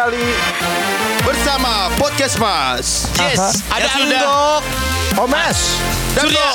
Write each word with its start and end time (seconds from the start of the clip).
kembali 0.00 0.32
bersama 1.28 1.92
podcast 2.00 2.40
Mas. 2.40 3.04
Yes, 3.20 3.60
Aha. 3.68 3.76
ada 3.76 3.84
Ya. 3.84 3.92
Andok. 4.00 4.62
Omes. 5.28 5.76
Dan 6.16 6.24
Surya. 6.24 6.48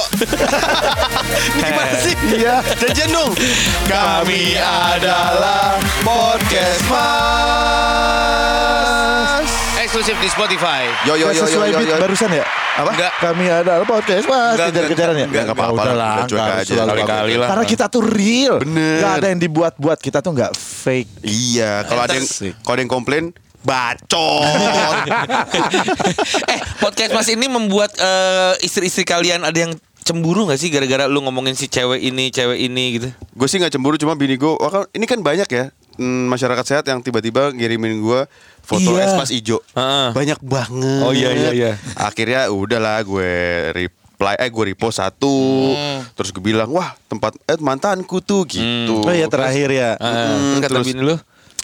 Ini 1.54 1.62
gimana 1.70 1.94
sih? 2.02 2.13
Iya. 2.42 2.66
Janjian 2.73 3.13
dong. 3.13 3.38
Kami 3.86 4.58
adalah 4.58 5.77
podcast 6.02 6.81
Mas. 6.89 8.95
Eksklusif 9.96 10.20
di 10.20 10.27
Spotify. 10.27 10.84
Yo 11.07 11.16
yo 11.16 11.32
yo 11.32 11.39
yo 11.39 11.48
sesuai 11.48 11.71
yo. 11.71 11.80
beat 11.80 11.88
yo. 11.88 11.95
barusan 12.04 12.27
ya? 12.27 12.44
Apa? 12.75 12.91
Enggak. 13.00 13.12
Kami 13.16 13.45
adalah 13.48 13.88
podcast 13.88 14.27
mas 14.27 14.59
Enggak, 14.59 14.68
kejar-kejaran 14.75 15.16
ya? 15.16 15.27
enggak, 15.32 15.44
enggak 15.48 15.55
apa-apa. 15.55 15.71
udah 15.71 15.95
lah, 15.95 16.16
enggak 16.27 16.68
Kali-kali 16.68 17.34
lah. 17.39 17.48
Karena 17.48 17.64
kita 17.64 17.86
tuh 17.88 18.04
real. 18.04 18.59
Bener. 18.59 19.00
Gak 19.00 19.13
ada 19.23 19.27
yang 19.31 19.39
dibuat-buat. 19.39 19.98
Kita 20.04 20.20
tuh 20.20 20.35
nggak 20.35 20.52
fake. 20.52 21.23
Iya, 21.23 21.88
kalau 21.88 22.02
ada 22.04 22.12
yang 22.12 22.27
kalau 22.59 22.76
ada 22.76 22.81
yang 22.84 22.91
komplain 22.91 23.23
bacot. 23.63 24.44
eh 26.52 26.59
podcast 26.84 27.16
mas 27.16 27.32
ini 27.32 27.48
membuat 27.48 27.96
eh, 27.96 28.68
istri-istri 28.68 29.07
kalian 29.07 29.48
ada 29.48 29.55
yang 29.55 29.71
cemburu 30.04 30.46
gak 30.46 30.59
sih 30.62 30.70
gara-gara 30.70 31.09
lu 31.09 31.18
ngomongin 31.23 31.57
si 31.57 31.66
cewek 31.66 31.98
ini 31.98 32.30
cewek 32.30 32.62
ini 32.62 33.02
gitu 33.02 33.09
gue 33.09 33.48
sih 33.49 33.57
nggak 33.57 33.73
cemburu 33.73 33.98
cuma 33.98 34.13
bini 34.13 34.38
gue 34.38 34.54
kan- 34.54 34.85
ini 34.93 35.09
kan 35.09 35.18
banyak 35.18 35.49
ya 35.49 35.73
mm, 35.98 36.30
masyarakat 36.30 36.62
sehat 36.62 36.85
yang 36.85 37.02
tiba-tiba 37.02 37.49
ngirimin 37.49 38.05
gue 38.05 38.21
foto 38.66 38.92
Iya. 38.92 39.08
espas 39.08 39.30
ijo 39.30 39.58
Heeh. 39.72 40.12
banyak 40.12 40.38
banget. 40.42 41.00
Oh, 41.00 41.10
iya, 41.10 41.30
iya, 41.32 41.50
iya. 41.52 41.72
akhirnya 41.96 42.50
udahlah 42.50 43.02
gue 43.02 43.30
reply 43.72 44.34
eh 44.36 44.50
gue 44.50 44.64
repost 44.68 44.98
satu. 44.98 45.72
Terus 46.12 46.30
gue 46.30 46.44
bilang 46.44 46.68
wah 46.70 46.91
tempat 47.05 47.34
eh 47.46 47.58
mantanku 47.58 48.20
tuh 48.20 48.44
gitu. 48.44 49.00
Oh 49.00 49.10
iya 49.10 49.26
terakhir 49.26 49.70
ya. 49.70 49.96
Heeh. 49.96 50.28
terus 50.52 50.60
kata 50.60 50.74
terus- 50.74 50.88
bini 50.88 51.04
lu? 51.04 51.16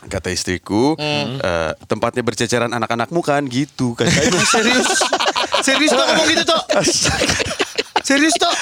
kata 0.01 0.29
istriku 0.29 0.93
eh, 0.97 1.71
tempatnya 1.85 2.21
berceceran 2.21 2.69
anak-anakmu 2.69 3.19
kan? 3.19 3.41
Gitu. 3.45 3.93
Kan 3.93 4.05
serius? 4.53 4.87
Serius 5.61 5.89
tuh 5.89 5.99
ngomong 5.99 6.27
gitu 6.27 6.41
tuh 6.41 6.61
serius 8.01 8.33
tuh 8.33 8.49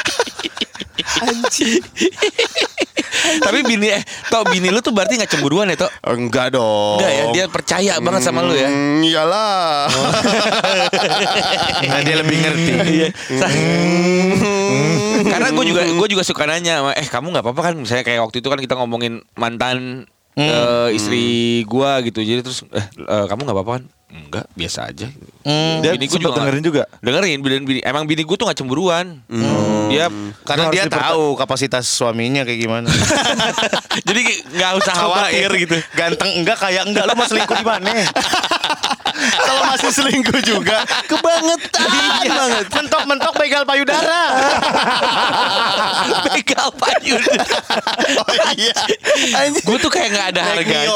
tapi 3.39 3.63
bini 3.63 3.87
eh 3.89 4.03
tau 4.27 4.43
bini 4.45 4.69
lu 4.69 4.79
tuh 4.79 4.91
berarti 4.91 5.17
gak 5.17 5.31
cemburuan 5.31 5.69
ya 5.69 5.75
toh 5.75 5.91
enggak 6.05 6.53
dong 6.53 6.99
Enggak 6.99 7.11
ya 7.11 7.23
dia 7.31 7.45
percaya 7.47 7.93
banget 7.99 8.21
sama 8.23 8.41
lu 8.41 8.53
ya 8.53 8.69
Hmm, 8.69 9.01
iyalah 9.01 9.87
Nah, 11.79 12.03
dia 12.03 12.15
lebih 12.19 12.37
ngerti. 12.37 12.71
Iya. 12.85 13.07
Karena 15.25 15.47
gue 15.51 15.65
juga 15.65 15.81
gue 15.85 16.07
juga 16.09 16.23
suka 16.23 16.43
nanya, 16.45 16.93
eh 16.95 17.07
kamu 17.07 17.33
nggak 17.33 17.45
apa-apa 17.45 17.61
kan? 17.71 17.73
Misalnya 17.75 18.03
kayak 18.05 18.21
waktu 18.23 18.39
itu 18.39 18.47
kan 18.47 18.59
kita 18.59 18.73
ngomongin 18.77 19.23
mantan 19.35 20.05
eh, 20.35 20.87
istri 20.93 21.23
gue 21.65 21.91
gitu, 22.07 22.19
jadi 22.21 22.39
terus 22.39 22.63
eh, 22.71 22.85
eh, 22.85 23.25
kamu 23.27 23.47
nggak 23.47 23.57
apa-apa 23.57 23.71
kan? 23.79 23.83
Enggak, 24.09 24.49
biasa 24.51 24.89
aja. 24.89 25.05
Dia 25.79 25.91
Bini 25.93 26.05
gua 26.05 26.11
sempet 26.11 26.25
nggak- 26.25 26.37
dengerin 26.39 26.63
juga? 26.63 26.83
Dengerin, 26.99 27.37
bini, 27.39 27.55
bini- 27.61 27.83
emang 27.83 28.03
bini 28.03 28.21
gue 28.21 28.33
tuh 28.33 28.45
gak 28.45 28.57
cemburuan. 28.57 29.21
Dia 29.87 30.09
Karena 30.43 30.65
Harus 30.65 30.73
dia 30.73 30.83
diperta- 30.85 31.09
tahu 31.09 31.23
kapasitas 31.35 31.85
suaminya 31.85 32.41
kayak 32.41 32.59
gimana. 32.59 32.89
jadi 34.07 34.21
nggak 34.49 34.71
usah 34.77 34.93
khawatir 34.95 35.49
gitu. 35.59 35.77
Ganteng 35.93 36.29
enggak 36.35 36.57
kayak 36.57 36.83
enggak 36.83 37.03
lo 37.03 37.13
mau 37.13 37.23
selingkuh 37.23 37.53
di 37.53 37.63
mana? 37.63 37.89
kalau 39.19 39.63
masih 39.67 39.91
selingkuh 39.91 40.39
juga 40.41 40.79
kebangetan 41.05 41.85
Iya 42.19 42.29
banget. 42.31 42.65
Mentok-mentok 42.71 43.33
begal 43.35 43.63
payudara. 43.63 44.21
Begal 46.31 46.69
payun. 46.73 47.21
oh 48.15 48.33
iya 48.55 48.73
gue 49.51 49.77
tuh 49.77 49.89
kayak 49.89 50.09
nggak 50.09 50.27
ada 50.31 50.41
harganya. 50.43 50.89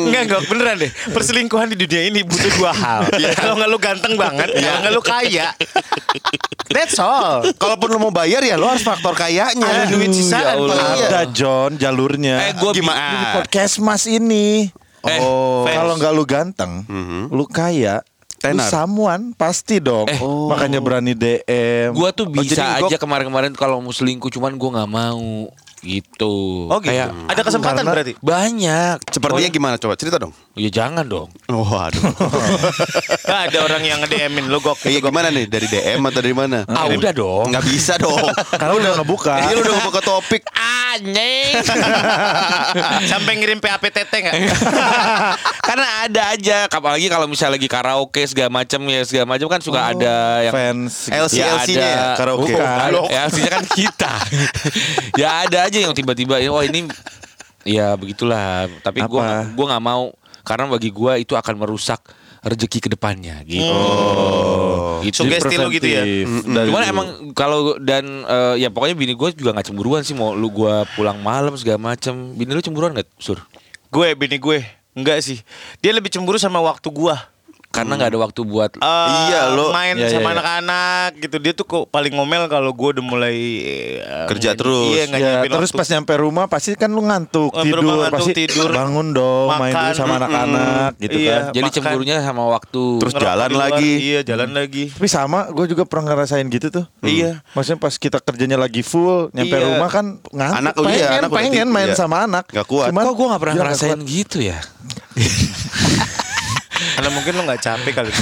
Enggak 0.00 0.22
enggak 0.24 0.40
beneran 0.46 0.74
deh. 0.78 0.90
Perselingkuhan 1.08 1.68
di 1.68 1.76
dunia 1.78 1.99
ini 2.02 2.20
butuh 2.22 2.50
dua 2.54 2.72
hal. 2.72 3.00
Kalau 3.38 3.54
enggak 3.54 3.68
lu 3.68 3.78
ganteng 3.78 4.14
banget, 4.14 4.48
kalau 4.52 4.76
enggak 4.78 4.92
lu 4.92 5.02
kaya. 5.02 5.48
That's 6.66 6.96
all. 6.96 7.42
kalaupun 7.52 7.90
lo 7.90 7.98
mau 8.00 8.12
bayar 8.12 8.40
ya 8.40 8.54
lo 8.54 8.66
harus 8.66 8.80
faktor 8.80 9.10
kayaknya 9.12 9.58
Ada 9.60 9.84
duit 9.88 10.10
sisaan, 10.10 10.54
Ya. 10.64 11.10
Ada 11.10 11.22
John 11.28 11.74
jalurnya. 11.74 12.46
Eh, 12.46 12.54
gua 12.54 12.70
di 12.70 12.82
podcast 12.82 13.78
mas 13.78 14.06
ini. 14.06 14.70
Eh, 15.00 15.18
oh 15.18 15.64
Kalau 15.64 15.96
nggak 15.96 16.12
lu 16.12 16.24
ganteng, 16.24 16.72
lu 17.26 17.44
kaya, 17.44 18.04
lu 18.38 18.38
Tenar. 18.54 18.68
samuan 18.68 19.32
pasti 19.32 19.80
dong. 19.80 20.06
Eh. 20.06 20.20
Makanya 20.20 20.78
berani 20.78 21.12
DM. 21.12 21.90
Gue 21.90 22.10
tuh 22.12 22.24
Oh, 22.24 22.30
bisa 22.30 22.78
gua- 22.78 22.86
aja 22.86 22.96
kemarin-kemarin 22.96 23.50
kalau 23.52 23.80
mau 23.80 23.90
selingkuh, 23.90 24.30
cuman 24.30 24.54
gue 24.54 24.70
nggak 24.70 24.90
mau 24.90 25.50
gitu. 25.80 26.66
Oh 26.66 26.78
gitu. 26.78 26.88
Kayak 26.88 27.08
Ada 27.26 27.40
kesempatan 27.42 27.76
Karena- 27.78 27.92
berarti. 27.92 28.12
banyak. 28.16 28.96
sepertinya 29.06 29.48
gimana 29.48 29.74
coba 29.76 29.94
cerita 29.94 30.16
dong 30.16 30.32
Ya 30.54 30.68
jangan 30.68 31.04
dong. 31.04 31.28
waduh 31.46 32.12
Nggak 33.20 33.40
ada 33.46 33.58
orang 33.60 33.82
yang 33.82 33.98
nge-DM-in 34.00 34.46
lu 34.46 34.58
gok. 34.58 34.76
Iya 34.82 35.00
gimana 35.00 35.28
nih 35.28 35.44
dari 35.44 35.66
DM 35.66 36.00
atau 36.02 36.20
dari 36.20 36.32
mana 36.32 36.58
Ah 36.64 36.84
udah 36.86 37.12
dong. 37.12 37.48
nggak 37.48 37.64
bisa 37.64 37.96
dong 37.96 38.28
Karena 38.60 38.74
udah 38.74 38.90
ngebuka. 38.98 39.34
Iya 39.40 39.52
lu 39.52 39.62
udah 39.62 39.76
buka 39.82 40.00
topik 40.00 40.42
Anjing. 40.90 41.52
Sampai 43.10 43.38
ngirim 43.38 43.58
PAPTT 43.58 44.10
enggak? 44.10 44.34
Karena 45.68 45.86
ada 46.04 46.22
aja, 46.34 46.66
apalagi 46.66 47.06
kalau 47.06 47.30
misalnya 47.30 47.54
lagi 47.58 47.68
karaoke 47.70 48.22
segala 48.26 48.50
macam 48.50 48.80
ya 48.86 49.02
segala 49.06 49.26
macam 49.28 49.46
kan 49.46 49.60
suka 49.62 49.80
ada 49.94 50.42
yang 50.42 50.54
fans. 50.54 51.06
LC 51.06 51.36
LC-nya 51.38 51.86
ya 51.86 52.04
karaoke 52.18 52.52
Bukan, 52.52 52.88
Blok. 52.90 53.06
ya 53.08 53.20
LC-nya 53.30 53.50
kan 53.54 53.64
kita. 53.70 54.12
ya 55.14 55.28
ada 55.46 55.58
aja 55.70 55.78
yang 55.78 55.94
tiba-tiba 55.94 56.42
oh 56.50 56.62
ini 56.62 56.90
ya 57.62 57.94
begitulah. 57.94 58.66
Tapi 58.82 59.06
gua 59.06 59.46
Apa? 59.46 59.54
gua 59.54 59.66
nggak 59.76 59.84
mau 59.84 60.10
karena 60.42 60.64
bagi 60.66 60.90
gua 60.90 61.20
itu 61.20 61.36
akan 61.36 61.54
merusak 61.54 62.00
rezeki 62.40 62.78
ke 62.80 62.88
depannya 62.92 63.40
gitu. 63.44 63.76
Gitu. 65.04 65.24
Sugesti 65.24 65.56
lu 65.56 65.68
gitu 65.72 65.86
ya? 65.88 66.02
Dari 66.04 66.68
Cuman 66.68 66.82
dulu. 66.84 66.92
emang 66.92 67.08
kalau 67.32 67.60
dan 67.80 68.04
eh, 68.24 68.64
ya 68.64 68.68
pokoknya 68.68 68.96
bini 68.96 69.12
gue 69.16 69.28
juga 69.32 69.56
nggak 69.56 69.72
cemburuan 69.72 70.02
sih 70.04 70.12
mau 70.16 70.32
lu 70.36 70.52
gua 70.52 70.84
pulang 70.96 71.20
malam 71.20 71.56
segala 71.56 71.80
macam. 71.94 72.36
Bini 72.36 72.52
lu 72.52 72.60
cemburuan 72.60 72.92
nggak 72.96 73.08
sur? 73.20 73.40
Gue 73.92 74.12
bini 74.16 74.36
gue 74.40 74.64
enggak 74.96 75.22
sih. 75.22 75.38
Dia 75.80 75.94
lebih 75.94 76.10
cemburu 76.12 76.36
sama 76.36 76.58
waktu 76.60 76.90
gua. 76.90 77.16
Karena 77.70 77.94
nggak 77.94 78.10
ada 78.10 78.20
waktu 78.20 78.40
buat 78.42 78.70
Eh, 78.74 79.08
Iya, 79.24 79.40
lo- 79.48 79.70
main 79.70 79.94
Iya, 79.94 80.04
iya, 80.04 80.12
sama 80.12 80.26
iya. 80.26 80.34
anak-anak 80.34 81.08
gitu 81.18 81.36
dia 81.38 81.52
tuh 81.52 81.62
kok 81.62 81.84
paling 81.86 82.10
ngomel 82.12 82.44
kalau 82.44 82.70
gue 82.70 82.88
udah 82.92 83.04
mulai 83.04 83.36
eh, 83.62 84.26
Kerja 84.26 84.50
nggak- 84.50 84.58
terus. 84.58 84.90
iya 84.90 85.02
nggak 85.06 85.20
Ya, 85.20 85.34
terus 85.46 85.70
waktu. 85.70 85.78
pas 85.78 85.88
nyampe 85.88 86.12
rumah 86.16 86.44
pasti 86.44 86.74
kan 86.74 86.88
lu 86.88 86.98
ngantuk 87.00 87.48
Nyampe 87.48 87.62
tidur 87.64 87.78
ngantuk, 87.80 88.10
pasti 88.12 88.32
tidur, 88.34 88.68
bangun 88.68 89.06
dong 89.10 89.48
main 89.52 89.70
makan, 89.70 89.86
dulu 89.86 89.94
sama 89.96 90.14
anak-anak 90.18 90.90
gitu 90.98 91.16
Iya. 91.16 91.30
kan. 91.30 91.42
jadi 91.52 91.62
makan. 91.64 91.74
cemburunya 91.76 92.16
sama 92.20 92.42
waktu. 92.48 92.84
Terus 92.98 93.12
Ngerokok 93.12 93.28
jalan 93.30 93.48
luar, 93.48 93.62
lagi. 93.70 93.92
iya 94.02 94.20
jalan 94.20 94.50
lagi 94.50 94.84
Tapi 94.90 95.08
sama, 95.08 95.38
gue 95.48 95.66
juga 95.68 95.82
pernah 95.84 96.04
ngerasain 96.08 96.46
gitu 96.48 96.66
tuh. 96.68 96.84
Iya. 97.00 97.38
Maksudnya 97.52 97.78
pas 97.78 97.94
kita 97.94 98.18
kerjanya 98.18 98.58
lagi 98.58 98.82
full, 98.82 99.30
nyampe 99.30 99.54
Iya. 99.54 99.64
rumah 99.64 99.88
kan 99.88 100.04
ngantuk. 100.26 100.58
Anak- 100.60 100.74
pengen, 100.76 100.98
iya, 100.98 101.08
anak 101.16 101.30
pengen 101.30 101.68
main 101.68 101.86
iya. 101.86 101.94
sama 101.94 102.16
anak. 102.20 102.44
Nggak 102.46 102.66
kuat. 102.66 102.90
Cuman 102.90 103.04
Kok 103.04 103.14
gue 103.14 103.26
gak 103.28 103.40
pernah 103.40 103.54
dia 103.54 103.62
ngerasain 103.62 103.94
kuat. 103.96 104.10
gitu 104.10 104.38
ya? 104.40 104.58
karena 106.92 107.10
mungkin 107.10 107.32
lo 107.32 107.42
nggak 107.44 107.60
capek 107.60 107.92
kali 107.94 108.10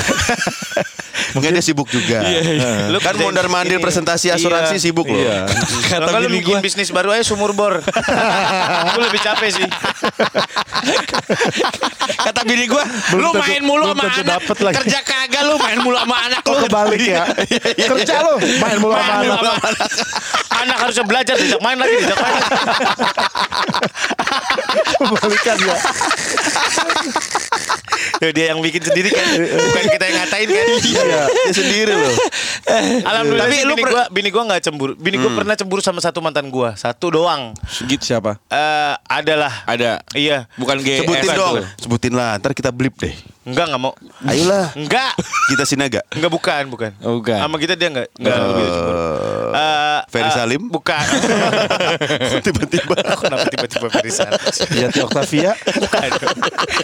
mungkin 1.29 1.51
dia 1.51 1.61
sibuk 1.61 1.87
juga 1.87 2.25
Lu 2.89 2.97
kan 2.99 3.13
mondar 3.15 3.47
mandir 3.47 3.77
presentasi 3.77 4.31
asuransi 4.31 4.75
Iya. 4.75 4.83
sibuk 4.83 5.05
loh 5.05 5.19
Iya. 5.19 5.45
Kalau 5.87 6.09
nggak 6.09 6.23
lu 6.23 6.31
bikin 6.33 6.59
bisnis 6.59 6.89
baru 6.89 7.11
aja 7.11 7.21
sumur 7.23 7.53
bor 7.53 7.85
Gue 8.93 9.03
lebih 9.03 9.21
capek 9.21 9.51
sih 9.53 9.69
Kata 12.19 12.41
bini 12.43 12.65
gue, 12.65 12.83
Belum 13.11 13.21
lu 13.21 13.31
tentu- 13.31 13.43
main 13.43 13.63
mulu 13.63 13.85
sama 13.87 14.05
anak, 14.07 14.41
kerja 14.75 15.01
kagak 15.03 15.43
lu 15.45 15.55
main 15.57 15.79
mulu 15.79 15.97
sama 15.97 16.17
anak 16.23 16.41
Kok 16.41 16.51
lu. 16.51 16.61
kebalik 16.67 17.03
ya? 17.03 17.25
Kerja 17.79 18.15
lo, 18.23 18.35
main 18.39 18.77
mulu 18.79 18.93
sama 18.93 19.05
Main 19.15 19.29
mulu 19.29 19.35
anak. 19.35 19.45
sama 19.45 19.69
anak. 19.69 19.89
Anak 20.59 20.77
harusnya 20.81 21.05
belajar 21.05 21.35
Dijak 21.37 21.61
main 21.61 21.77
lagi 21.77 21.95
Dijak 21.99 22.19
main 22.19 22.35
lagi 22.35 22.49
Kebalikan 24.99 25.59
ya. 25.61 25.77
Ya, 28.19 28.29
Dia 28.37 28.45
yang 28.51 28.61
bikin 28.61 28.81
sendiri 28.81 29.09
kan 29.09 29.27
Bukan 29.39 29.85
kita 29.89 30.05
yang 30.05 30.17
ngatain 30.19 30.49
kan 30.49 30.67
Iya. 30.79 31.23
dia 31.29 31.53
sendiri 31.53 31.93
loh 31.93 32.15
Alhamdulillah 33.03 33.47
Tapi 33.47 33.57
lu 33.63 33.75
bini 33.75 33.85
gua 33.85 34.05
bini 34.09 34.29
gua 34.29 34.43
nggak 34.45 34.61
cemburu. 34.63 34.93
Bini 34.95 35.17
gua 35.17 35.31
pernah 35.35 35.55
cemburu 35.55 35.81
sama 35.81 35.99
satu 35.99 36.19
mantan 36.19 36.49
gua, 36.49 36.75
satu 36.75 37.09
doang. 37.11 37.57
Gitu 37.81 38.05
siapa? 38.05 38.37
Eh 38.49 38.95
adalah 39.05 39.65
Ada. 39.65 40.05
iya. 40.13 40.47
Bukan 40.55 40.79
GS. 40.79 41.03
sebutin 41.03 41.29
tuh. 41.29 41.35
dong 41.35 41.55
sebutin 41.79 42.13
lah 42.13 42.37
ntar 42.37 42.53
kita 42.53 42.69
blip 42.69 42.95
deh 42.97 43.15
Enggak 43.43 43.73
enggak 43.73 43.81
mau. 43.81 43.97
ayolah 44.23 44.77
Enggak. 44.77 45.17
kita 45.49 45.65
sinaga 45.65 46.01
Enggak 46.13 46.29
bukan, 46.29 46.63
bukan. 46.69 46.91
Oh, 47.01 47.17
bukan. 47.17 47.41
Sama 47.41 47.57
kita 47.57 47.73
dia 47.75 47.89
enggak 47.89 48.09
enggak 48.15 48.37
lebih 48.37 48.65
cemburu. 48.69 48.99
Eh, 49.49 50.01
Ferry 50.07 50.29
eh, 50.29 50.35
Salim? 50.35 50.63
Bukan. 50.69 51.05
tiba-tiba 52.45 52.95
Kenapa 53.17 53.45
tiba-tiba 53.49 53.87
Ferry 53.89 54.13
Salim? 54.13 54.37
Yati 54.71 55.01
Octavia. 55.01 55.53
Bukan. 55.57 56.11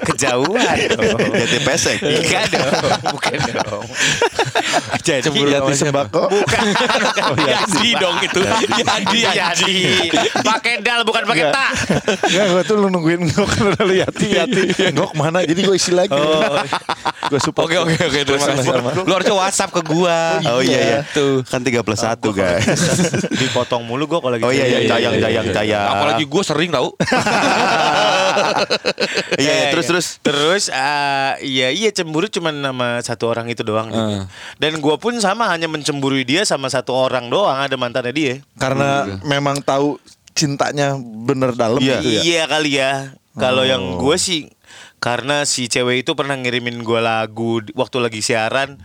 Kejauhan. 0.09 0.77
Jati 1.13 1.59
pesek. 1.63 1.99
Enggak 2.01 2.45
dong, 2.51 2.73
bukan 3.13 3.39
dong. 3.53 3.85
Jadi 5.05 5.21
Cemburu 5.29 5.49
sama 5.53 5.73
sembako. 5.77 6.23
bukan. 6.33 6.65
Oh, 7.25 7.37
iya. 7.45 7.61
Yadi 7.65 7.91
dong 8.01 8.17
itu. 8.21 8.41
Yadi 8.81 9.21
Jadi 9.25 9.77
pakai 10.41 10.81
dal 10.81 11.05
bukan 11.05 11.23
pakai 11.29 11.45
ta. 11.53 11.67
Enggak, 12.25 12.45
gue 12.51 12.63
tuh 12.65 12.77
lu 12.81 12.89
nungguin 12.89 13.21
Ngok 13.29 13.51
udah 13.75 13.83
lu 13.85 13.95
Yati, 13.97 14.27
Yati. 14.33 14.63
Ngok 14.97 15.13
mana? 15.17 15.45
Jadi 15.45 15.61
gue 15.65 15.77
isi 15.77 15.93
lagi. 15.93 16.17
gue 17.25 17.41
support. 17.41 17.69
Oke 17.69 17.77
oke 17.81 17.97
oke 17.97 18.19
terima 18.25 18.47
kasih. 18.53 18.71
Lu 19.05 19.13
harusnya 19.13 19.35
WhatsApp 19.37 19.71
ke 19.73 19.81
gua. 19.85 20.41
Oh 20.49 20.61
iya 20.61 20.81
ya. 20.81 20.99
Tuh. 21.13 21.41
Kan 21.49 21.65
3 21.65 21.81
plus 21.85 22.01
1 22.01 22.21
guys. 22.33 22.65
Dipotong 23.33 23.85
mulu 23.85 24.09
gue 24.09 24.19
kalau 24.21 24.33
lagi. 24.33 24.45
Oh 24.45 24.53
iya 24.53 24.65
iya 24.69 24.81
jayang 24.89 25.17
jayang 25.21 25.47
jayang. 25.53 25.89
Apalagi 25.89 26.25
gue 26.25 26.43
sering 26.45 26.71
tau. 26.73 26.93
Iya 29.39 29.75
terus 29.75 29.87
terus. 29.91 30.07
Terus 30.23 30.65
eh, 30.71 31.33
iya 31.45 31.69
iya 31.75 31.91
cemburu 31.91 32.27
cuma 32.31 32.55
sama 32.55 33.01
satu 33.03 33.31
orang 33.31 33.51
itu 33.51 33.63
doang. 33.67 33.91
Eh. 33.91 34.25
Dan 34.59 34.79
gue 34.79 34.97
pun 34.99 35.15
sama 35.19 35.51
hanya 35.51 35.67
mencemburui 35.67 36.23
dia 36.27 36.47
sama 36.47 36.71
satu 36.71 36.95
orang 36.95 37.29
doang 37.29 37.57
ada 37.59 37.75
mantannya 37.75 38.13
dia. 38.15 38.35
Karena 38.57 39.21
memang 39.27 39.61
tahu 39.61 39.99
cintanya 40.35 40.99
bener 40.99 41.55
dalam 41.55 41.79
Iya. 41.79 41.99
gitu 42.03 42.09
ya. 42.11 42.21
Iya 42.23 42.43
kali 42.51 42.71
ya. 42.79 42.93
Kalau 43.35 43.67
yang 43.67 43.99
gue 43.99 44.15
sih 44.15 44.47
karena 45.03 45.45
si 45.45 45.67
cewek 45.69 46.07
itu 46.07 46.17
pernah 46.17 46.39
ngirimin 46.39 46.81
gue 46.81 47.01
lagu 47.03 47.61
waktu 47.77 47.97
lagi 48.01 48.21
siaran 48.25 48.81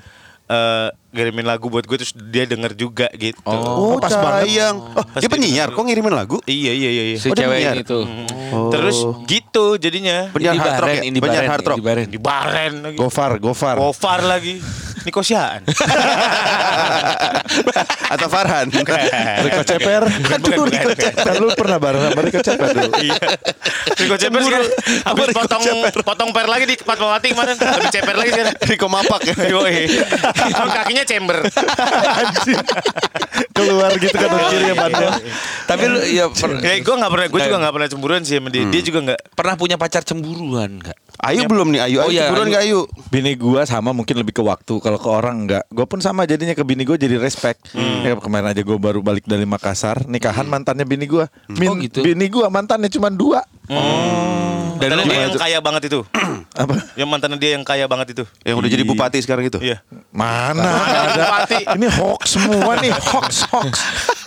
eh 0.49 0.89
ngirimin 1.09 1.41
lagu 1.41 1.65
buat 1.67 1.81
gue 1.83 1.97
terus 1.97 2.13
dia 2.13 2.45
denger 2.45 2.71
juga 2.73 3.07
gitu. 3.11 3.41
Oh, 3.43 3.97
pas 3.97 4.13
banget. 4.13 4.45
Oh, 4.93 5.03
dia 5.17 5.25
penyiar 5.25 5.67
kok 5.69 5.81
ngirimin 5.81 6.13
lagu? 6.13 6.37
Iya 6.45 6.69
iya 6.69 6.89
iya. 6.89 7.03
iya. 7.11 7.15
Si 7.17 7.27
Oh, 7.27 7.33
cewek 7.33 7.57
penyiar. 7.57 7.73
ini 7.73 7.83
tuh. 7.83 8.05
Terus 8.69 8.97
gitu 9.25 9.65
jadinya. 9.75 10.29
Penyiar 10.29 10.53
hard 10.55 10.79
rock 10.79 10.89
ya? 10.93 11.01
ini 11.03 11.17
Penyiar 11.17 11.43
Baren, 11.43 11.51
hard 11.51 11.65
rock. 11.65 11.77
Baren. 11.81 12.07
Di 12.07 12.19
baren 12.19 12.73
lagi. 12.81 12.97
Gofar, 12.97 13.31
Gofar. 13.37 13.75
Gofar 13.77 14.19
lagi. 14.21 14.61
Niko 14.99 15.23
Siaan. 15.23 15.63
Atau 18.13 18.27
Farhan? 18.27 18.67
Riko 18.69 19.63
Ceper. 19.63 20.03
Aduh, 20.05 20.65
Riko 20.67 20.91
Ceper. 20.91 21.23
Kan 21.23 21.35
lu 21.39 21.47
pernah 21.55 21.77
bareng 21.79 22.01
sama 22.03 22.19
Riko 22.19 22.41
Ceper 22.43 22.67
dulu. 22.73 22.91
Iya. 22.99 23.15
Riko 23.95 24.15
Ceper 24.19 24.39
sih. 24.43 24.53
Habis 25.05 25.27
potong 25.31 25.61
potong 26.03 26.29
per 26.33 26.47
lagi 26.49 26.65
di 26.67 26.75
Fatmawati 26.75 27.31
kemarin. 27.31 27.55
Lebih 27.55 27.89
ceper 27.89 28.15
lagi 28.17 28.29
sekarang. 28.33 28.55
Riko 28.59 28.87
Mapak 28.89 29.21
ya? 29.23 29.33
Yoi. 29.47 29.87
Kakinya 30.79 30.98
chamber. 31.03 31.37
Anjing. 31.43 32.59
Keluar 33.55 33.91
gitu 33.95 34.11
kan 34.11 34.27
dari 34.27 34.45
kiri 34.49 34.65
ya 34.65 34.75
bannya. 34.75 35.09
Tapi 35.63 35.83
lu 35.85 35.99
ya 36.03 36.25
Ya, 36.59 36.73
gue 36.77 36.95
gak 36.95 37.11
pernah, 37.11 37.27
gue 37.27 37.39
juga 37.39 37.57
gak 37.59 37.73
pernah 37.73 37.89
cemburuan 37.89 38.21
sih 38.23 38.35
sama 38.35 38.49
dia. 38.49 38.63
Dia 38.65 38.81
juga 38.81 38.99
gak. 39.05 39.19
pernah 39.31 39.55
punya 39.55 39.75
pacar 39.75 40.01
cemburuan 40.01 40.79
enggak? 40.79 40.97
Ayu 41.19 41.43
belum 41.45 41.67
nih 41.69 41.81
Ayu? 41.83 41.97
Oh, 41.99 42.07
Ayu 42.07 42.15
iya, 42.15 42.21
cemburuan 42.25 42.47
Ayu. 42.47 42.51
nggak 42.51 42.63
Ayu? 42.63 42.79
Bini 43.09 43.31
gua 43.35 43.61
sama 43.63 43.91
mungkin 43.91 44.15
lebih 44.15 44.31
ke 44.31 44.39
waktu 44.39 44.79
Kalau 44.79 44.95
ke 44.95 45.09
orang 45.09 45.43
enggak 45.43 45.67
Gue 45.67 45.83
pun 45.83 45.99
sama 45.99 46.23
jadinya 46.23 46.55
ke 46.55 46.63
bini 46.63 46.87
gue 46.87 46.95
jadi 46.95 47.19
respect 47.19 47.75
ya, 47.75 48.15
Kemarin 48.15 48.47
aja 48.47 48.61
gue 48.63 48.77
baru 48.77 49.03
balik 49.03 49.27
dari 49.27 49.43
Makassar 49.43 50.07
Nikahan 50.07 50.47
mantannya 50.47 50.87
bini 50.87 51.03
gue 51.03 51.27
Min, 51.51 51.67
Oh, 51.67 51.75
gitu. 51.75 51.99
Bini 52.01 52.25
gue 52.25 52.47
mantannya 52.47 52.87
cuma 52.87 53.11
dua 53.11 53.43
Dan 54.79 54.95
lu 54.95 55.03
dia 55.05 55.27
yang 55.27 55.35
kaya 55.37 55.59
banget 55.61 55.81
itu. 55.91 55.99
Apa? 56.63 56.73
Yang 56.95 57.09
mantannya 57.11 57.37
dia 57.37 57.51
yang 57.53 57.63
kaya 57.67 57.85
banget 57.85 58.17
itu. 58.17 58.23
Yang 58.41 58.55
udah 58.63 58.69
jadi 58.71 58.83
bupati 58.87 59.17
sekarang 59.21 59.45
itu? 59.45 59.59
Iya. 59.61 59.83
Mana 60.09 60.65
Ada 60.65 60.99
ada 60.99 61.21
bupati. 61.21 61.61
Ini 61.77 61.87
hoax 61.93 62.23
semua 62.33 62.73
nih 62.81 62.91
Hoax 63.13 63.45
hoax 63.53 63.73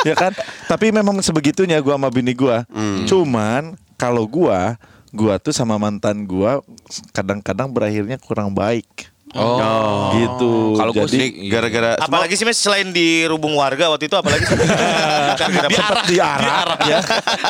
Ya 0.06 0.14
kan 0.14 0.30
Tapi 0.70 0.94
memang 0.94 1.18
sebegitunya 1.18 1.82
gue 1.82 1.90
sama 1.90 2.06
bini 2.06 2.38
gue 2.38 2.56
Cuman 3.10 3.74
Kalau 3.98 4.24
gue 4.30 4.58
Gue 5.10 5.34
tuh 5.42 5.50
sama 5.50 5.74
mantan 5.76 6.22
gue 6.22 6.52
Kadang-kadang 7.10 7.74
berakhirnya 7.74 8.16
kurang 8.22 8.54
baik 8.54 9.11
Oh. 9.32 10.12
Gitu 10.12 10.76
Kalau 10.76 10.92
gue 10.92 11.08
Jadi 11.08 11.16
sih 11.16 11.28
Gara-gara 11.48 11.96
Apalagi 11.96 12.36
sih 12.36 12.44
Mas 12.44 12.60
selain 12.60 12.92
di 12.92 13.24
rubung 13.24 13.56
warga 13.56 13.88
waktu 13.88 14.04
itu 14.04 14.16
apalagi 14.16 14.44
sih? 14.44 14.54
Sempet 15.40 15.72
diarak 16.12 16.80
ya 16.84 17.00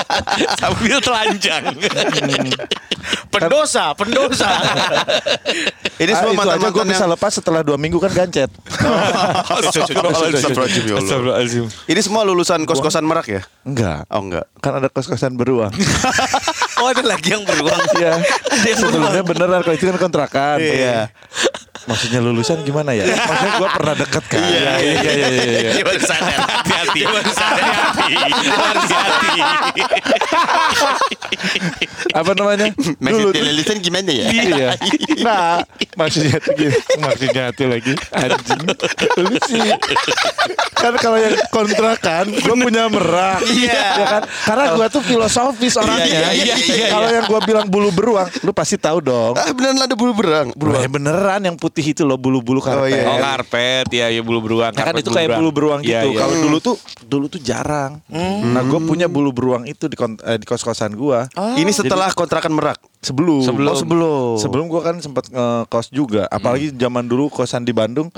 sambil 0.63 1.03
telanjang. 1.03 1.65
pendosa, 3.35 3.97
pendosa. 3.97 4.49
Ini 5.99 6.13
Ah, 6.13 6.19
semua 6.23 6.45
itu 6.45 6.51
aja 6.55 6.69
gue 6.71 6.85
bisa 6.87 7.07
lepas 7.09 7.33
setelah 7.35 7.61
dua 7.67 7.77
minggu 7.77 7.99
kan 7.99 8.13
gancet. 8.13 8.51
Ya. 8.53 8.89
Ini 11.89 12.01
semua 12.03 12.23
lulusan 12.23 12.63
kos-kosan 12.69 13.03
Merak 13.03 13.27
ya? 13.29 13.43
Enggak. 13.67 14.07
Oh 14.13 14.23
enggak. 14.23 14.47
Kan 14.63 14.79
ada 14.79 14.89
kos-kosan 14.89 15.35
beruang. 15.35 15.73
Oh 16.79 16.89
ada 16.89 17.03
lagi 17.03 17.35
yang 17.35 17.43
beruang. 17.43 17.81
Iya. 17.99 18.23
Sebelumnya 18.79 19.23
beneran 19.27 19.61
kalau 19.63 19.77
itu 19.77 19.87
kan 19.91 19.99
kontrakan. 19.99 20.59
Iya. 20.63 21.11
Maksudnya 21.83 22.21
lulusan 22.23 22.63
gimana 22.63 22.95
ya? 22.95 23.03
Maksudnya 23.11 23.53
gue 23.59 23.69
pernah 23.75 23.95
deket 23.99 24.25
kan. 24.31 24.39
Iya 24.39 24.73
iya 24.79 25.01
iya 25.03 25.27
iya. 25.27 25.29
iya. 25.51 25.71
Dia 25.75 25.85
baru 25.85 26.01
sadar. 26.03 26.39
Hati-hati. 26.39 27.01
Dia 27.03 27.09
baru 27.11 27.33
sadar. 27.35 27.65
Hati-hati. 27.67 28.47
Dia 28.83 28.99
baru 28.99 29.43
hati. 29.47 29.83
Apa 32.13 32.31
namanya? 32.35 32.67
Dulu 32.99 33.31
tuh- 33.31 33.43
lulusan 33.43 33.77
gimana 33.79 34.11
ya? 34.11 34.27
Iya. 34.29 34.69
Nah, 35.23 35.63
maksudnya 35.95 36.37
tuh 36.39 36.53
gini. 36.55 36.77
Maksudnya 36.99 37.45
tuh 37.53 37.67
lagi 37.69 37.93
anjing. 38.11 38.61
Lu 39.19 39.37
sih. 39.45 39.69
Kan 40.75 40.99
kalau 40.99 41.15
yang 41.17 41.37
kontrakan, 41.49 42.27
gue 42.33 42.55
punya 42.59 42.91
merak. 42.91 43.41
Iya. 43.47 43.83
Ya 43.95 44.07
kan? 44.09 44.23
Karena 44.27 44.65
gue 44.75 44.87
tuh 44.91 45.03
filosofis 45.03 45.75
orangnya. 45.77 46.05
Iya, 46.05 46.29
iya, 46.33 46.55
iya, 46.55 46.57
iya, 46.59 46.87
Kalau 46.91 47.09
yang 47.09 47.25
gue 47.25 47.41
bilang 47.45 47.67
bulu 47.67 47.91
beruang, 47.91 48.29
lu 48.43 48.51
pasti 48.51 48.77
tahu 48.77 48.99
dong. 48.99 49.35
Ah 49.35 49.51
beneran 49.53 49.79
ada 49.81 49.95
bulu 49.95 50.13
berang. 50.13 50.51
Bulu 50.53 50.75
beneran 50.91 51.41
yang 51.41 51.57
putih 51.57 51.85
itu 51.87 52.03
loh 52.03 52.19
bulu-bulu 52.19 52.59
karpet. 52.59 52.91
iya. 52.93 53.07
Oh 53.07 53.19
karpet 53.19 53.87
ya, 53.89 54.07
ya 54.11 54.21
bulu 54.21 54.43
beruang. 54.43 54.73
Ya 54.75 54.83
kan 54.83 54.95
itu 54.97 55.09
kayak 55.09 55.39
bulu 55.39 55.51
beruang 55.51 55.81
gitu. 55.81 55.93
Iya, 55.93 56.01
iya. 56.05 56.19
Kalau 56.19 56.35
dulu 56.37 56.57
tuh 56.59 56.77
dulu 57.03 57.27
tuh 57.29 57.41
jarang. 57.41 58.03
Nah, 58.43 58.63
gue 58.73 58.81
punya 58.83 59.05
bulu 59.05 59.31
beruang 59.31 59.65
itu 59.65 59.85
di, 59.85 59.95
kon- 59.95 60.17
eh, 60.19 60.35
di 60.35 60.45
kos-kosan 60.45 60.93
gua. 60.93 61.29
Ini 61.55 61.69
setelah 61.69 62.09
kontrakan 62.11 62.49
Merak. 62.51 62.81
Sebelum. 62.99 63.45
Sebelum. 63.45 63.69
Oh 63.69 63.77
sebelum. 63.77 64.33
Sebelum 64.39 64.65
gua 64.67 64.81
kan 64.83 64.97
sempat 64.97 65.29
ngekos 65.29 65.91
juga. 65.91 66.25
Apalagi 66.27 66.73
zaman 66.73 67.05
dulu 67.05 67.29
kosan 67.29 67.63
di 67.63 67.71
Bandung. 67.71 68.09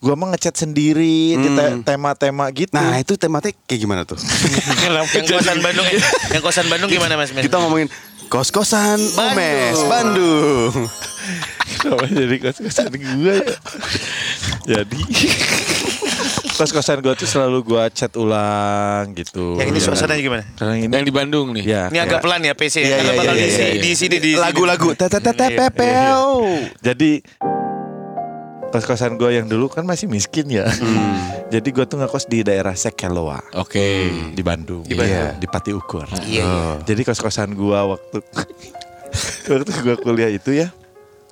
Gua 0.00 0.16
mah 0.16 0.32
ngecat 0.32 0.56
sendiri 0.56 1.36
di 1.36 1.48
te- 1.50 1.84
tema-tema 1.84 2.48
gitu. 2.50 2.72
Nah 2.72 2.96
itu 2.96 3.14
tematik 3.14 3.52
kayak 3.64 3.76
gimana 3.78 4.02
tuh? 4.02 4.16
Yang 5.12 5.28
kosan 5.30 5.60
Bandung, 5.60 5.84
yang 6.32 6.40
kosan 6.40 6.66
Bandung 6.66 6.88
gimana 6.88 7.14
Mas? 7.14 7.30
Mas? 7.30 7.44
Kita 7.44 7.60
ngomongin 7.60 7.92
kos-kosan 8.26 8.96
Omes 8.96 9.76
Bandung. 9.84 10.72
Kenapa 11.80 12.08
jadi 12.08 12.36
kos-kosan 12.40 12.88
gua 12.96 13.34
ya? 13.36 13.56
Jadi 14.66 15.00
kos-kosan 16.60 17.00
gua 17.00 17.16
tuh 17.16 17.24
selalu 17.24 17.58
gua 17.64 17.88
chat 17.88 18.12
ulang 18.12 19.16
gitu. 19.16 19.56
Yang 19.56 19.68
ini 19.72 19.78
Ya 19.80 19.82
kan? 19.82 19.86
suasananya 19.88 20.20
gimana? 20.20 20.44
Karena 20.52 20.74
ini 20.76 20.92
Yang 20.92 21.06
di 21.08 21.14
Bandung 21.16 21.46
nih. 21.56 21.64
ya. 21.64 21.82
Ini 21.88 21.98
agak 22.04 22.20
pelan 22.20 22.44
ya 22.44 22.52
PC 22.52 22.76
Iya, 22.76 22.84
ya. 22.84 22.96
Karena 23.00 23.08
iya, 23.08 23.16
bakal 23.16 23.32
iya, 23.32 23.40
diisi 23.40 23.56
iya, 23.56 23.68
iya. 23.72 23.80
di 23.80 23.90
sini 23.96 24.16
di 24.20 24.32
Lagu-lagu. 24.36 24.88
Jadi 26.84 27.10
kos-kosan 28.70 29.18
gue 29.18 29.30
yang 29.34 29.48
dulu 29.48 29.66
kan 29.66 29.82
masih 29.82 30.06
miskin 30.06 30.46
ya. 30.46 30.68
Jadi 31.50 31.68
gue 31.72 31.82
tuh 31.82 31.98
ngekos 31.98 32.28
di 32.28 32.46
daerah 32.46 32.76
Sekeloa 32.76 33.58
Oke. 33.58 34.12
di 34.30 34.42
Bandung. 34.44 34.86
Di 34.86 34.94
Bandung. 34.94 35.34
Iya, 35.34 35.40
di 35.40 35.46
Pati 35.48 35.72
Ukur. 35.72 36.06
Iya, 36.22 36.44
iya. 36.44 36.46
Jadi 36.84 37.02
kos-kosan 37.02 37.56
gue 37.56 37.74
waktu 37.74 38.18
waktu 39.50 39.70
gue 39.82 39.96
kuliah 39.98 40.30
itu 40.30 40.54
ya. 40.54 40.70